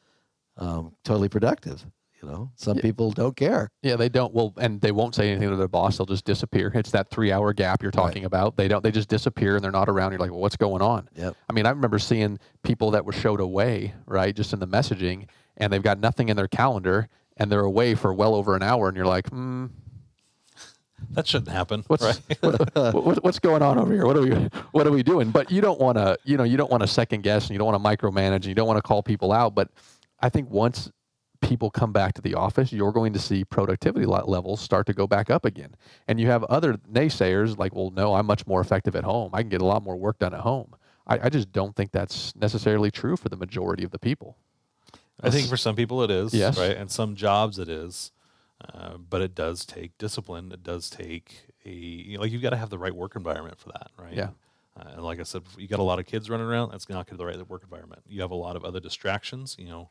um, 0.58 0.94
totally 1.04 1.30
productive? 1.30 1.84
You 2.22 2.30
know, 2.30 2.52
some 2.56 2.78
Yeah. 2.78 2.84
people 2.84 3.12
don't 3.12 3.36
care. 3.36 3.70
Yeah, 3.82 3.98
they 3.98 4.08
don't. 4.08 4.34
Well, 4.34 4.54
and 4.58 4.80
they 4.80 4.94
won't 4.94 5.14
say 5.14 5.30
anything 5.30 5.50
to 5.50 5.58
their 5.58 5.68
boss. 5.68 5.98
They'll 5.98 6.06
just 6.06 6.24
disappear. 6.24 6.72
It's 6.74 6.92
that 6.92 7.10
three-hour 7.10 7.52
gap 7.52 7.82
you're 7.84 7.92
talking 7.92 8.24
about. 8.24 8.56
They 8.56 8.70
don't. 8.70 8.82
They 8.82 8.92
just 8.92 9.10
disappear 9.10 9.56
and 9.56 9.64
they're 9.64 9.72
not 9.74 9.90
around. 9.90 10.12
You're 10.14 10.20
like, 10.20 10.32
well, 10.32 10.40
what's 10.40 10.56
going 10.56 10.82
on? 10.82 11.10
Yep. 11.18 11.36
I 11.50 11.54
mean, 11.54 11.66
I 11.66 11.72
remember 11.72 12.00
seeing 12.00 12.40
people 12.64 12.92
that 12.92 13.04
were 13.04 13.12
showed 13.12 13.42
away, 13.42 13.94
right, 14.06 14.34
just 14.34 14.54
in 14.54 14.60
the 14.60 14.68
messaging, 14.68 15.28
and 15.58 15.74
they've 15.74 15.84
got 15.84 16.00
nothing 16.00 16.30
in 16.30 16.38
their 16.38 16.48
calendar, 16.48 17.10
and 17.36 17.52
they're 17.52 17.60
away 17.66 17.94
for 17.94 18.14
well 18.14 18.36
over 18.36 18.56
an 18.56 18.64
hour, 18.64 18.88
and 18.88 18.96
you're 18.96 19.06
like, 19.06 19.28
hmm, 19.30 19.66
that 21.12 21.28
shouldn't 21.28 21.50
happen, 21.52 21.84
what's 21.88 22.04
right? 22.04 22.20
what, 22.42 22.94
what- 22.94 23.24
what's 23.24 23.40
going 23.40 23.62
on 23.62 23.78
over 23.78 23.94
here? 23.94 24.06
What 24.06 24.18
are 24.18 24.22
we 24.22 24.32
what 24.72 24.88
are 24.88 24.92
we 24.92 25.04
doing? 25.04 25.32
But 25.32 25.52
you 25.52 25.62
don't 25.62 25.80
want 25.80 25.98
to, 25.98 26.18
you 26.24 26.38
know, 26.38 26.44
you 26.44 26.58
don't 26.58 26.72
want 26.72 26.82
to 26.82 26.88
second 26.88 27.22
guess, 27.24 27.44
and 27.44 27.52
you 27.52 27.58
don't 27.60 27.72
want 27.72 27.82
to 27.84 27.90
micromanage, 28.08 28.36
and 28.36 28.46
you 28.48 28.56
don't 28.56 28.68
want 28.68 28.78
to 28.78 28.82
call 28.82 29.04
people 29.04 29.32
out. 29.32 29.54
But 29.56 29.70
I 30.20 30.30
think 30.30 30.50
once 30.50 30.92
people 31.42 31.70
come 31.70 31.92
back 31.92 32.14
to 32.14 32.22
the 32.22 32.36
office, 32.36 32.72
you're 32.72 32.94
going 32.94 33.12
to 33.14 33.20
see 33.20 33.44
productivity 33.44 34.06
levels 34.06 34.62
start 34.62 34.86
to 34.88 34.94
go 34.94 35.06
back 35.08 35.30
up 35.30 35.44
again. 35.44 35.76
And 36.08 36.20
you 36.20 36.28
have 36.28 36.44
other 36.46 36.76
naysayers 36.92 37.58
like, 37.58 37.76
well, 37.76 37.92
no, 37.92 38.14
I'm 38.16 38.26
much 38.26 38.48
more 38.48 38.62
effective 38.62 38.96
at 38.96 39.04
home. 39.04 39.32
I 39.34 39.42
can 39.42 39.50
get 39.50 39.62
a 39.62 39.66
lot 39.66 39.84
more 39.84 39.98
work 39.98 40.20
done 40.20 40.34
at 40.34 40.40
home. 40.40 40.74
I, 41.06 41.20
I 41.24 41.30
just 41.30 41.52
don't 41.52 41.76
think 41.76 41.92
that's 41.92 42.34
necessarily 42.38 42.92
true 42.92 43.18
for 43.18 43.28
the 43.28 43.36
majority 43.36 43.84
of 43.84 43.92
the 43.92 44.00
people. 44.00 44.38
I 45.22 45.30
think 45.30 45.50
for 45.50 45.58
some 45.58 45.76
people 45.76 46.02
it 46.02 46.10
is, 46.10 46.34
Yes. 46.34 46.58
right? 46.58 46.76
And 46.78 46.90
some 46.90 47.16
jobs 47.16 47.60
it 47.60 47.68
is. 47.68 48.12
Uh, 48.74 48.98
but 48.98 49.22
it 49.22 49.36
does 49.36 49.66
take 49.66 49.98
discipline. 49.98 50.52
It 50.52 50.64
does 50.64 50.90
take 50.90 51.48
a 51.66 51.70
you 51.70 52.16
know, 52.16 52.22
like 52.22 52.32
you've 52.32 52.42
got 52.42 52.52
to 52.52 52.58
have 52.58 52.70
the 52.70 52.78
right 52.78 52.96
work 52.96 53.16
environment 53.16 53.60
for 53.60 53.70
that, 53.70 53.92
right? 53.98 54.14
Yeah. 54.14 54.30
Uh, 54.78 54.90
and 54.94 55.04
like 55.04 55.20
I 55.20 55.24
said, 55.24 55.44
you 55.58 55.68
got 55.68 55.80
a 55.80 55.84
lot 55.84 56.00
of 56.00 56.06
kids 56.06 56.30
running 56.30 56.48
around. 56.48 56.72
That's 56.72 56.90
not 56.90 57.08
going 57.08 57.18
to 57.18 57.24
be 57.26 57.32
the 57.32 57.40
right 57.40 57.50
work 57.50 57.64
environment. 57.64 58.02
You 58.08 58.22
have 58.22 58.32
a 58.32 58.36
lot 58.36 58.56
of 58.56 58.64
other 58.66 58.80
distractions. 58.80 59.56
You 59.60 59.66
know, 59.66 59.90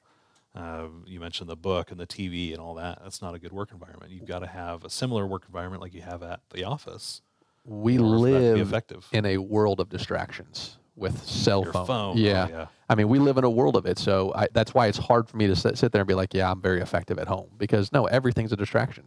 uh, 0.54 0.87
you 1.06 1.20
mentioned 1.20 1.48
the 1.48 1.56
book 1.56 1.90
and 1.90 2.00
the 2.00 2.06
TV 2.06 2.50
and 2.50 2.58
all 2.58 2.74
that. 2.74 2.98
That's 3.02 3.22
not 3.22 3.35
a 3.35 3.38
good 3.38 3.52
work 3.52 3.70
environment. 3.72 4.11
You've 4.11 4.26
got 4.26 4.40
to 4.40 4.48
have 4.48 4.85
a 4.85 4.90
similar 4.90 5.26
work 5.26 5.44
environment 5.46 5.82
like 5.82 5.94
you 5.94 6.02
have 6.02 6.22
at 6.22 6.40
the 6.52 6.64
office. 6.64 7.22
We 7.64 7.94
in 7.94 8.00
order 8.00 8.18
for 8.18 8.30
that 8.30 8.38
to 8.38 8.54
be 8.54 8.58
live 8.58 8.68
effective. 8.68 9.08
in 9.12 9.24
a 9.24 9.38
world 9.38 9.78
of 9.78 9.88
distractions 9.88 10.78
with 11.02 11.22
cell 11.26 11.64
phone. 11.64 11.86
phone, 11.86 12.16
oh, 12.16 12.20
Yeah. 12.20 12.48
yeah. 12.48 12.66
I 12.88 12.94
mean, 12.94 13.08
we 13.08 13.18
live 13.18 13.38
in 13.38 13.44
a 13.44 13.50
world 13.50 13.76
of 13.76 13.86
it. 13.86 13.98
So 13.98 14.32
I, 14.34 14.48
that's 14.52 14.74
why 14.74 14.86
it's 14.86 14.98
hard 14.98 15.28
for 15.28 15.36
me 15.36 15.46
to 15.46 15.56
sit, 15.56 15.78
sit 15.78 15.92
there 15.92 16.02
and 16.02 16.08
be 16.08 16.14
like, 16.14 16.32
yeah, 16.34 16.50
I'm 16.50 16.60
very 16.60 16.80
effective 16.80 17.18
at 17.18 17.26
home 17.28 17.48
because 17.58 17.90
no, 17.92 18.06
everything's 18.06 18.52
a 18.52 18.56
distraction. 18.56 19.04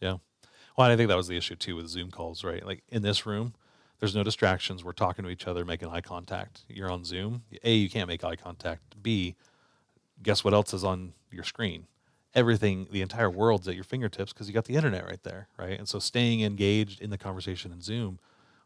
Yeah. 0.00 0.16
Well, 0.76 0.86
and 0.86 0.92
I 0.92 0.96
think 0.96 1.08
that 1.08 1.16
was 1.16 1.28
the 1.28 1.36
issue 1.36 1.54
too 1.56 1.76
with 1.76 1.88
Zoom 1.88 2.10
calls, 2.10 2.44
right? 2.44 2.64
Like 2.64 2.82
in 2.88 3.02
this 3.02 3.24
room, 3.26 3.54
there's 4.00 4.14
no 4.14 4.22
distractions. 4.24 4.84
We're 4.84 4.92
talking 4.92 5.24
to 5.24 5.30
each 5.30 5.46
other, 5.46 5.64
making 5.64 5.88
eye 5.88 6.00
contact. 6.02 6.64
You're 6.68 6.90
on 6.90 7.04
Zoom. 7.04 7.44
A, 7.62 7.72
you 7.74 7.88
can't 7.88 8.08
make 8.08 8.24
eye 8.24 8.36
contact. 8.36 9.02
B, 9.02 9.36
guess 10.22 10.44
what 10.44 10.52
else 10.52 10.74
is 10.74 10.84
on 10.84 11.14
your 11.30 11.44
screen? 11.44 11.86
Everything, 12.34 12.88
the 12.90 13.00
entire 13.00 13.30
world's 13.30 13.68
at 13.68 13.76
your 13.76 13.84
fingertips 13.84 14.32
because 14.32 14.48
you 14.48 14.52
got 14.52 14.64
the 14.64 14.74
internet 14.74 15.06
right 15.06 15.22
there, 15.22 15.48
right? 15.56 15.78
And 15.78 15.88
so 15.88 15.98
staying 16.00 16.42
engaged 16.42 17.00
in 17.00 17.10
the 17.10 17.16
conversation 17.16 17.70
in 17.72 17.80
Zoom, 17.80 18.18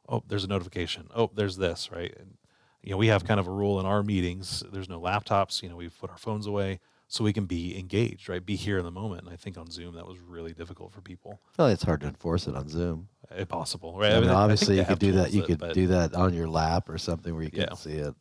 oh, 0.08 0.24
there's 0.26 0.44
a 0.44 0.48
notification. 0.48 1.08
Oh, 1.14 1.30
there's 1.34 1.58
this, 1.58 1.90
right? 1.92 2.12
And, 2.18 2.37
you 2.82 2.90
know, 2.92 2.96
we 2.96 3.08
have 3.08 3.24
kind 3.24 3.40
of 3.40 3.46
a 3.46 3.50
rule 3.50 3.80
in 3.80 3.86
our 3.86 4.02
meetings. 4.02 4.62
There's 4.72 4.88
no 4.88 5.00
laptops. 5.00 5.62
You 5.62 5.68
know, 5.68 5.76
we've 5.76 5.98
put 5.98 6.10
our 6.10 6.18
phones 6.18 6.46
away 6.46 6.80
so 7.08 7.24
we 7.24 7.32
can 7.32 7.46
be 7.46 7.78
engaged, 7.78 8.28
right? 8.28 8.44
Be 8.44 8.54
here 8.56 8.78
in 8.78 8.84
the 8.84 8.90
moment. 8.90 9.22
And 9.22 9.30
I 9.32 9.36
think 9.36 9.56
on 9.58 9.70
Zoom 9.70 9.94
that 9.94 10.06
was 10.06 10.18
really 10.20 10.52
difficult 10.52 10.92
for 10.92 11.00
people. 11.00 11.40
Well, 11.58 11.68
it's 11.68 11.82
hard 11.82 12.02
to 12.02 12.06
enforce 12.06 12.46
it 12.46 12.54
on 12.54 12.68
Zoom. 12.68 13.08
If 13.30 13.48
possible, 13.48 13.96
right? 13.98 14.12
I 14.12 14.20
mean, 14.20 14.24
I 14.24 14.28
think 14.28 14.38
obviously, 14.38 14.78
you 14.78 14.84
could 14.84 14.98
do 14.98 15.12
that. 15.12 15.32
You 15.32 15.42
could 15.42 15.72
do 15.72 15.86
that 15.88 16.14
on 16.14 16.34
your 16.34 16.48
lap 16.48 16.88
or 16.88 16.98
something 16.98 17.34
where 17.34 17.42
you 17.44 17.50
can 17.50 17.60
Yeah. 17.62 17.74
see 17.74 17.92
it. 17.92 18.14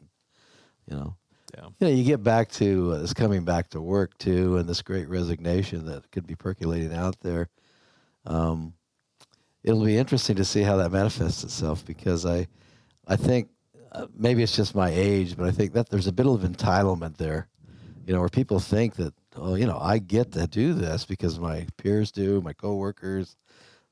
You 0.89 0.97
know. 0.97 1.15
Yeah. 1.55 1.63
You 1.79 1.87
know, 1.87 1.87
you 1.89 2.03
get 2.03 2.23
back 2.23 2.49
to 2.53 2.93
uh, 2.93 2.97
this 2.99 3.13
coming 3.13 3.45
back 3.45 3.69
to 3.69 3.81
work 3.81 4.17
too, 4.17 4.57
and 4.57 4.67
this 4.67 4.81
great 4.81 5.07
resignation 5.07 5.85
that 5.85 6.11
could 6.11 6.27
be 6.27 6.35
percolating 6.35 6.93
out 6.93 7.19
there. 7.21 7.49
Um, 8.25 8.73
it'll 9.63 9.83
be 9.85 9.97
interesting 9.97 10.35
to 10.37 10.45
see 10.45 10.61
how 10.61 10.75
that 10.77 10.91
manifests 10.91 11.43
itself 11.45 11.85
because 11.85 12.25
I, 12.25 12.47
I 13.07 13.15
think 13.15 13.49
uh, 13.91 14.07
maybe 14.15 14.43
it's 14.43 14.55
just 14.55 14.75
my 14.75 14.89
age, 14.89 15.35
but 15.37 15.47
I 15.47 15.51
think 15.51 15.73
that 15.73 15.89
there's 15.89 16.07
a 16.07 16.11
bit 16.11 16.25
of 16.27 16.41
entitlement 16.41 17.17
there. 17.17 17.47
You 18.05 18.13
know, 18.13 18.19
where 18.21 18.29
people 18.29 18.59
think 18.59 18.95
that, 18.95 19.13
oh, 19.35 19.55
you 19.55 19.65
know, 19.65 19.77
I 19.79 19.97
get 19.99 20.31
to 20.33 20.47
do 20.47 20.73
this 20.73 21.03
because 21.05 21.39
my 21.39 21.67
peers 21.77 22.11
do, 22.11 22.39
my 22.41 22.53
coworkers, 22.53 23.35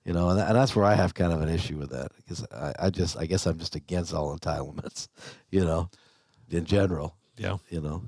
you 0.06 0.14
know, 0.14 0.30
and, 0.30 0.40
and 0.40 0.56
that's 0.56 0.74
where 0.76 0.86
I 0.86 0.94
have 0.96 1.14
kind 1.14 1.34
of 1.34 1.42
an 1.42 1.50
issue 1.50 1.78
with 1.78 1.90
that 1.90 2.12
because 2.16 2.46
I, 2.52 2.74
I 2.80 2.90
just, 2.92 3.18
I 3.18 3.26
guess 3.26 3.46
I'm 3.46 3.58
just 3.60 3.76
against 3.76 4.14
all 4.14 4.38
entitlements, 4.38 5.10
you 5.52 5.66
know, 5.66 5.90
in 6.50 6.64
general 6.66 7.16
Yeah. 7.38 7.58
you 7.70 7.82
know 7.82 8.04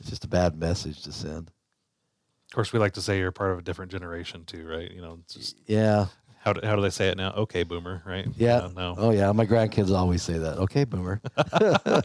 it's 0.00 0.10
just 0.10 0.24
a 0.24 0.28
bad 0.28 0.58
message 0.58 1.02
to 1.02 1.12
send 1.12 1.50
Of 2.50 2.54
course, 2.54 2.72
we 2.72 2.78
like 2.80 2.94
to 2.94 3.00
say 3.00 3.18
you're 3.18 3.30
part 3.32 3.52
of 3.52 3.58
a 3.58 3.62
different 3.62 3.90
generation 3.92 4.44
too, 4.44 4.66
right? 4.66 4.90
You 4.90 5.00
know, 5.00 5.18
it's 5.22 5.34
just 5.34 5.56
yeah 5.66 6.06
how 6.48 6.52
do, 6.54 6.66
how 6.66 6.76
do 6.76 6.82
they 6.82 6.90
say 6.90 7.08
it 7.08 7.16
now? 7.16 7.32
Okay, 7.32 7.62
boomer, 7.62 8.02
right? 8.06 8.26
yeah 8.36 8.56
Uh, 8.58 8.68
no, 8.74 8.94
oh 8.98 9.10
yeah 9.10 9.30
my 9.32 9.44
grandkids 9.46 9.94
always 9.94 10.22
say 10.22 10.38
that 10.38 10.56
okay 10.58 10.84
boomer 10.84 11.20
uh, 11.36 12.00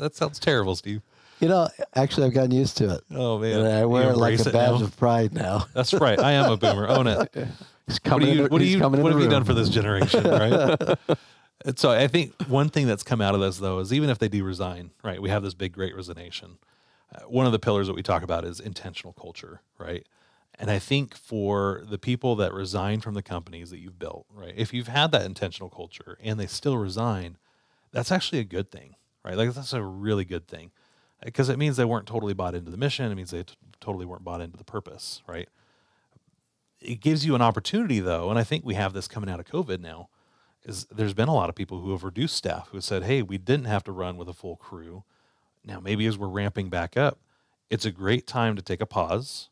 that 0.00 0.10
sounds 0.14 0.38
terrible, 0.38 0.76
Steve. 0.76 1.00
you 1.40 1.48
know 1.48 1.68
actually 1.94 2.26
i've 2.26 2.34
gotten 2.34 2.50
used 2.50 2.76
to 2.76 2.94
it 2.94 3.00
Oh 3.10 3.38
man, 3.38 3.60
and 3.60 3.68
i 3.68 3.84
wear 3.86 4.10
it 4.10 4.16
like 4.16 4.38
a 4.38 4.44
badge 4.44 4.78
now? 4.78 4.84
of 4.84 4.96
pride 4.96 5.32
now 5.32 5.66
That's 5.74 5.92
right. 5.94 6.18
I 6.18 6.32
am 6.32 6.50
a 6.50 6.56
boomer. 6.56 6.88
Own 6.88 7.06
it. 7.06 7.28
He's 7.86 7.98
What, 8.04 8.20
do 8.20 8.26
you, 8.26 8.42
what, 8.46 8.58
do 8.58 8.64
you, 8.64 8.80
what 8.80 9.12
have 9.12 9.20
you 9.20 9.28
done 9.28 9.44
for 9.44 9.52
this 9.52 9.68
generation, 9.68 10.24
right? 10.24 10.96
And 11.66 11.78
so 11.78 11.90
I 11.90 12.08
think 12.08 12.34
one 12.46 12.68
thing 12.68 12.86
that's 12.86 13.02
come 13.02 13.20
out 13.20 13.34
of 13.34 13.40
this, 13.40 13.58
though, 13.58 13.78
is 13.78 13.92
even 13.92 14.10
if 14.10 14.18
they 14.18 14.28
do 14.28 14.42
resign, 14.44 14.90
right, 15.02 15.20
we 15.20 15.28
have 15.30 15.42
this 15.42 15.54
big, 15.54 15.72
great 15.72 15.94
resignation. 15.94 16.58
Uh, 17.14 17.20
one 17.22 17.46
of 17.46 17.52
the 17.52 17.58
pillars 17.58 17.86
that 17.86 17.94
we 17.94 18.02
talk 18.02 18.22
about 18.22 18.44
is 18.44 18.58
intentional 18.60 19.12
culture, 19.14 19.60
right? 19.78 20.06
And 20.58 20.70
I 20.70 20.78
think 20.78 21.16
for 21.16 21.82
the 21.88 21.98
people 21.98 22.36
that 22.36 22.52
resign 22.52 23.00
from 23.00 23.14
the 23.14 23.22
companies 23.22 23.70
that 23.70 23.80
you've 23.80 23.98
built, 23.98 24.26
right, 24.32 24.54
if 24.56 24.72
you've 24.72 24.88
had 24.88 25.10
that 25.12 25.24
intentional 25.24 25.68
culture 25.68 26.16
and 26.22 26.38
they 26.38 26.46
still 26.46 26.76
resign, 26.76 27.38
that's 27.92 28.12
actually 28.12 28.38
a 28.38 28.44
good 28.44 28.70
thing, 28.70 28.94
right? 29.24 29.36
Like 29.36 29.52
that's 29.52 29.72
a 29.72 29.82
really 29.82 30.24
good 30.24 30.46
thing 30.46 30.70
uh, 31.20 31.26
because 31.26 31.48
it 31.48 31.58
means 31.58 31.76
they 31.76 31.84
weren't 31.84 32.06
totally 32.06 32.34
bought 32.34 32.54
into 32.54 32.70
the 32.70 32.76
mission. 32.76 33.10
It 33.10 33.16
means 33.16 33.30
they 33.30 33.42
t- 33.42 33.54
totally 33.80 34.06
weren't 34.06 34.24
bought 34.24 34.40
into 34.40 34.56
the 34.56 34.64
purpose, 34.64 35.22
right? 35.26 35.48
It 36.80 37.00
gives 37.00 37.26
you 37.26 37.34
an 37.34 37.42
opportunity, 37.42 37.98
though, 37.98 38.30
and 38.30 38.38
I 38.38 38.44
think 38.44 38.64
we 38.64 38.74
have 38.74 38.92
this 38.92 39.08
coming 39.08 39.30
out 39.30 39.40
of 39.40 39.46
COVID 39.46 39.80
now 39.80 40.08
is 40.64 40.86
there's 40.86 41.14
been 41.14 41.28
a 41.28 41.34
lot 41.34 41.48
of 41.48 41.54
people 41.54 41.80
who 41.80 41.92
have 41.92 42.04
reduced 42.04 42.36
staff 42.36 42.68
who 42.70 42.80
said, 42.80 43.02
"Hey, 43.02 43.22
we 43.22 43.38
didn't 43.38 43.66
have 43.66 43.84
to 43.84 43.92
run 43.92 44.16
with 44.16 44.28
a 44.28 44.32
full 44.32 44.56
crew. 44.56 45.04
Now 45.64 45.80
maybe 45.80 46.06
as 46.06 46.16
we're 46.16 46.28
ramping 46.28 46.68
back 46.68 46.96
up, 46.96 47.18
it's 47.70 47.84
a 47.84 47.90
great 47.90 48.26
time 48.26 48.56
to 48.56 48.62
take 48.62 48.80
a 48.80 48.86
pause 48.86 49.50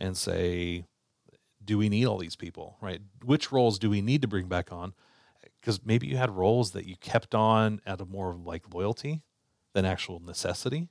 and 0.00 0.16
say, 0.16 0.84
do 1.64 1.78
we 1.78 1.88
need 1.88 2.06
all 2.06 2.18
these 2.18 2.36
people, 2.36 2.76
right? 2.80 3.00
Which 3.24 3.52
roles 3.52 3.78
do 3.78 3.90
we 3.90 4.00
need 4.00 4.22
to 4.22 4.28
bring 4.28 4.48
back 4.48 4.72
on? 4.72 4.94
Because 5.60 5.84
maybe 5.84 6.06
you 6.06 6.16
had 6.16 6.30
roles 6.30 6.70
that 6.72 6.86
you 6.86 6.96
kept 6.96 7.34
on 7.34 7.80
out 7.86 8.00
of 8.00 8.10
more 8.10 8.30
of 8.30 8.46
like 8.46 8.72
loyalty 8.72 9.20
than 9.74 9.84
actual 9.84 10.20
necessity. 10.20 10.88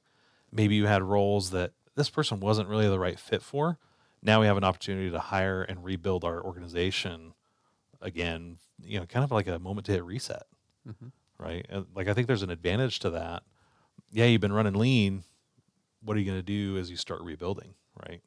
Maybe 0.51 0.75
you 0.75 0.85
had 0.85 1.03
roles 1.03 1.49
that 1.49 1.73
this 1.95 2.09
person 2.09 2.39
wasn't 2.39 2.69
really 2.69 2.87
the 2.87 2.99
right 2.99 3.19
fit 3.19 3.41
for. 3.41 3.77
Now 4.21 4.41
we 4.41 4.47
have 4.47 4.57
an 4.57 4.63
opportunity 4.63 5.09
to 5.09 5.19
hire 5.19 5.63
and 5.63 5.83
rebuild 5.83 6.23
our 6.23 6.41
organization 6.41 7.33
again, 8.01 8.57
you 8.81 8.99
know, 8.99 9.05
kind 9.05 9.23
of 9.23 9.31
like 9.31 9.47
a 9.47 9.59
moment 9.59 9.85
to 9.87 9.91
hit 9.91 10.05
reset, 10.05 10.43
mm-hmm. 10.87 11.07
right? 11.37 11.65
And 11.69 11.87
like 11.95 12.07
I 12.07 12.13
think 12.13 12.27
there's 12.27 12.43
an 12.43 12.51
advantage 12.51 12.99
to 12.99 13.09
that. 13.11 13.43
Yeah, 14.11 14.25
you've 14.25 14.41
been 14.41 14.53
running 14.53 14.75
lean. 14.75 15.23
What 16.01 16.15
are 16.15 16.19
you 16.19 16.25
going 16.25 16.39
to 16.39 16.43
do 16.43 16.77
as 16.77 16.89
you 16.89 16.95
start 16.95 17.21
rebuilding, 17.21 17.73
right? 18.07 18.21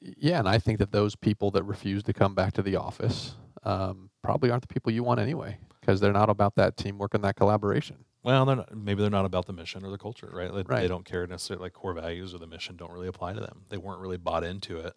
Yeah, 0.00 0.38
and 0.38 0.48
I 0.48 0.58
think 0.58 0.78
that 0.78 0.92
those 0.92 1.16
people 1.16 1.50
that 1.52 1.62
refuse 1.64 2.02
to 2.04 2.12
come 2.12 2.34
back 2.34 2.52
to 2.54 2.62
the 2.62 2.76
office 2.76 3.34
um, 3.64 4.10
probably 4.22 4.50
aren't 4.50 4.62
the 4.66 4.72
people 4.72 4.92
you 4.92 5.02
want 5.02 5.18
anyway, 5.20 5.58
because 5.80 6.00
they're 6.00 6.12
not 6.12 6.30
about 6.30 6.54
that 6.54 6.76
teamwork 6.76 7.14
and 7.14 7.24
that 7.24 7.34
collaboration. 7.36 8.04
Well, 8.22 8.44
they're 8.46 8.56
not, 8.56 8.76
maybe 8.76 9.00
they're 9.02 9.10
not 9.10 9.24
about 9.24 9.46
the 9.46 9.52
mission 9.52 9.84
or 9.84 9.90
the 9.90 9.98
culture, 9.98 10.30
right? 10.32 10.52
They, 10.52 10.62
Right. 10.62 10.82
they 10.82 10.88
don't 10.88 11.04
care 11.04 11.26
necessarily 11.26 11.64
like 11.64 11.72
core 11.72 11.94
values 11.94 12.34
or 12.34 12.38
the 12.38 12.46
mission 12.46 12.76
don't 12.76 12.92
really 12.92 13.08
apply 13.08 13.32
to 13.32 13.40
them. 13.40 13.62
They 13.70 13.76
weren't 13.76 14.00
really 14.00 14.16
bought 14.18 14.44
into 14.44 14.78
it. 14.78 14.94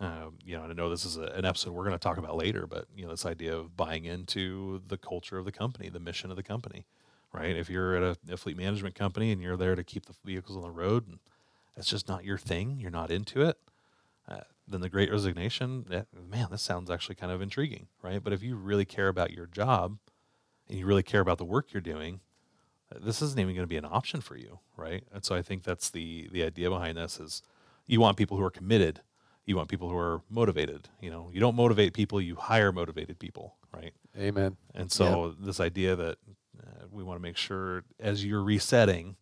Um, 0.00 0.38
you 0.44 0.56
know, 0.56 0.62
and 0.64 0.72
I 0.72 0.74
know 0.74 0.90
this 0.90 1.04
is 1.04 1.16
a, 1.16 1.24
an 1.26 1.44
episode 1.44 1.72
we're 1.72 1.84
going 1.84 1.92
to 1.94 1.98
talk 1.98 2.18
about 2.18 2.36
later, 2.36 2.66
but 2.66 2.86
you 2.96 3.04
know, 3.04 3.10
this 3.10 3.24
idea 3.26 3.56
of 3.56 3.76
buying 3.76 4.04
into 4.04 4.82
the 4.88 4.96
culture 4.96 5.38
of 5.38 5.44
the 5.44 5.52
company, 5.52 5.88
the 5.88 6.00
mission 6.00 6.30
of 6.30 6.36
the 6.36 6.42
company, 6.42 6.86
right? 7.32 7.54
If 7.56 7.70
you're 7.70 7.96
at 7.96 8.02
a, 8.02 8.32
a 8.32 8.36
fleet 8.36 8.56
management 8.56 8.94
company 8.94 9.30
and 9.30 9.40
you're 9.40 9.56
there 9.56 9.74
to 9.76 9.84
keep 9.84 10.06
the 10.06 10.14
vehicles 10.24 10.56
on 10.56 10.62
the 10.62 10.70
road, 10.70 11.06
and 11.06 11.18
that's 11.76 11.88
just 11.88 12.08
not 12.08 12.24
your 12.24 12.38
thing, 12.38 12.78
you're 12.80 12.90
not 12.90 13.10
into 13.10 13.42
it, 13.42 13.58
uh, 14.32 14.40
then 14.68 14.80
the 14.80 14.88
Great 14.88 15.10
Resignation, 15.10 15.86
eh, 15.90 16.02
man, 16.30 16.48
this 16.50 16.62
sounds 16.62 16.90
actually 16.90 17.16
kind 17.16 17.32
of 17.32 17.42
intriguing, 17.42 17.88
right? 18.02 18.22
But 18.22 18.32
if 18.32 18.42
you 18.42 18.56
really 18.56 18.84
care 18.84 19.08
about 19.08 19.32
your 19.32 19.46
job 19.46 19.98
and 20.68 20.78
you 20.78 20.86
really 20.86 21.02
care 21.02 21.20
about 21.20 21.38
the 21.38 21.44
work 21.44 21.72
you're 21.72 21.80
doing, 21.80 22.20
uh, 22.94 22.98
this 23.00 23.20
isn't 23.22 23.38
even 23.38 23.54
going 23.54 23.64
to 23.64 23.70
be 23.70 23.76
an 23.76 23.84
option 23.84 24.20
for 24.20 24.36
you, 24.36 24.60
right? 24.76 25.04
And 25.12 25.24
so 25.24 25.34
I 25.34 25.42
think 25.42 25.64
that's 25.64 25.90
the 25.90 26.28
the 26.32 26.42
idea 26.42 26.70
behind 26.70 26.96
this 26.96 27.20
is 27.20 27.42
you 27.86 28.00
want 28.00 28.16
people 28.16 28.36
who 28.36 28.44
are 28.44 28.50
committed, 28.50 29.00
you 29.44 29.56
want 29.56 29.68
people 29.68 29.88
who 29.90 29.96
are 29.96 30.22
motivated. 30.30 30.88
You 31.00 31.10
know, 31.10 31.30
you 31.32 31.40
don't 31.40 31.56
motivate 31.56 31.92
people, 31.92 32.20
you 32.20 32.36
hire 32.36 32.72
motivated 32.72 33.18
people, 33.18 33.56
right? 33.74 33.92
Amen. 34.16 34.56
And 34.74 34.90
so 34.90 35.34
this 35.38 35.60
idea 35.60 35.96
that 35.96 36.18
uh, 36.60 36.84
we 36.90 37.02
want 37.02 37.18
to 37.18 37.22
make 37.22 37.36
sure 37.36 37.84
as 37.98 38.24
you're 38.24 38.42
resetting, 38.42 39.16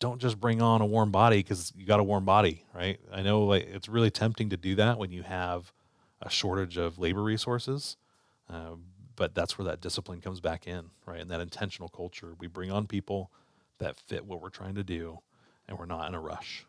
don't 0.00 0.20
just 0.20 0.38
bring 0.40 0.62
on 0.62 0.80
a 0.80 0.86
warm 0.86 1.10
body 1.10 1.38
because 1.38 1.72
you 1.76 1.84
got 1.84 2.00
a 2.00 2.04
warm 2.04 2.24
body, 2.24 2.64
right? 2.74 3.00
I 3.12 3.22
know 3.22 3.44
like 3.44 3.66
it's 3.66 3.88
really 3.88 4.10
tempting 4.10 4.50
to 4.50 4.56
do 4.56 4.74
that 4.76 4.98
when 4.98 5.10
you 5.10 5.22
have 5.22 5.72
a 6.22 6.30
shortage 6.30 6.76
of 6.76 6.98
labor 6.98 7.22
resources, 7.22 7.96
uh, 8.48 8.74
but 9.16 9.34
that's 9.34 9.58
where 9.58 9.64
that 9.66 9.80
discipline 9.80 10.20
comes 10.20 10.40
back 10.40 10.66
in, 10.66 10.90
right? 11.06 11.20
And 11.20 11.30
that 11.30 11.40
intentional 11.40 11.88
culture, 11.88 12.34
we 12.38 12.46
bring 12.46 12.70
on 12.70 12.86
people 12.86 13.30
that 13.78 13.96
fit 13.96 14.24
what 14.24 14.40
we're 14.40 14.50
trying 14.50 14.74
to 14.76 14.84
do, 14.84 15.18
and 15.66 15.78
we're 15.78 15.86
not 15.86 16.08
in 16.08 16.14
a 16.14 16.20
rush, 16.20 16.66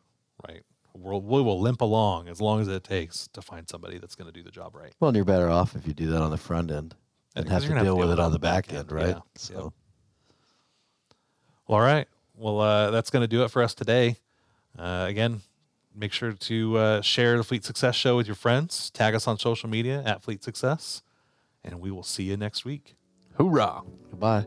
right? 0.48 0.64
We'll, 0.94 1.22
we 1.22 1.42
will 1.42 1.60
limp 1.60 1.82
along 1.82 2.28
as 2.28 2.42
long 2.42 2.62
as 2.62 2.68
it 2.68 2.84
takes 2.84 3.28
to 3.30 3.42
find 3.42 3.70
somebody 3.70 4.00
that's 4.00 4.16
going 4.16 4.32
to 4.32 4.34
do 4.34 4.44
the 4.44 4.52
job 4.52 4.76
right. 4.76 4.94
Well, 5.00 5.10
and 5.10 5.16
you're 5.16 5.26
better 5.26 5.50
off 5.50 5.76
if 5.76 5.88
you 5.88 5.94
do 5.94 6.08
that 6.08 6.22
on 6.22 6.32
the 6.32 6.38
front 6.38 6.72
end 6.72 6.96
and 7.36 7.48
have 7.50 7.62
to 7.62 7.70
gonna 7.70 7.84
deal 7.84 7.98
with 7.98 8.12
it 8.12 8.20
on 8.20 8.32
the 8.32 8.40
back 8.40 8.74
end, 8.74 8.92
right? 8.92 9.10
yeah. 9.10 9.20
So. 9.36 9.54
Yep. 9.54 9.74
Well, 11.68 11.80
all 11.80 11.82
right. 11.82 12.08
Well, 12.40 12.62
uh, 12.62 12.90
that's 12.92 13.10
going 13.10 13.22
to 13.22 13.28
do 13.28 13.44
it 13.44 13.52
for 13.52 13.62
us 13.62 13.74
today. 13.74 14.16
Uh, 14.78 15.06
again, 15.10 15.42
make 15.94 16.14
sure 16.14 16.32
to 16.32 16.78
uh, 16.78 17.02
share 17.02 17.36
the 17.36 17.44
Fleet 17.44 17.66
Success 17.66 17.96
Show 17.96 18.16
with 18.16 18.28
your 18.28 18.36
friends. 18.36 18.90
Tag 18.92 19.14
us 19.14 19.28
on 19.28 19.38
social 19.38 19.70
media 19.70 20.02
at 20.06 20.24
Fleet 20.24 20.42
Success, 20.42 21.04
and 21.66 21.82
we 21.82 21.92
will 21.92 22.04
see 22.04 22.24
you 22.24 22.38
next 22.38 22.64
week. 22.64 22.96
Hoorah! 23.38 23.82
Goodbye. 24.10 24.46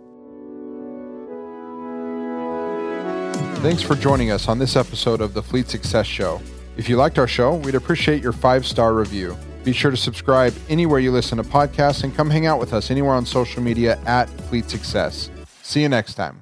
Thanks 3.60 3.82
for 3.82 3.94
joining 3.94 4.30
us 4.30 4.48
on 4.48 4.58
this 4.58 4.74
episode 4.74 5.20
of 5.20 5.34
the 5.34 5.42
Fleet 5.42 5.68
Success 5.68 6.06
Show. 6.06 6.40
If 6.78 6.88
you 6.88 6.96
liked 6.96 7.18
our 7.18 7.28
show, 7.28 7.56
we'd 7.56 7.74
appreciate 7.74 8.22
your 8.22 8.32
five 8.32 8.66
star 8.66 8.94
review. 8.94 9.36
Be 9.64 9.72
sure 9.74 9.90
to 9.90 9.96
subscribe 9.98 10.54
anywhere 10.70 10.98
you 10.98 11.12
listen 11.12 11.36
to 11.36 11.44
podcasts 11.44 12.04
and 12.04 12.16
come 12.16 12.30
hang 12.30 12.46
out 12.46 12.58
with 12.58 12.72
us 12.72 12.90
anywhere 12.90 13.12
on 13.12 13.26
social 13.26 13.62
media 13.62 14.00
at 14.06 14.30
Fleet 14.48 14.70
Success. 14.70 15.30
See 15.62 15.82
you 15.82 15.90
next 15.90 16.14
time. 16.14 16.41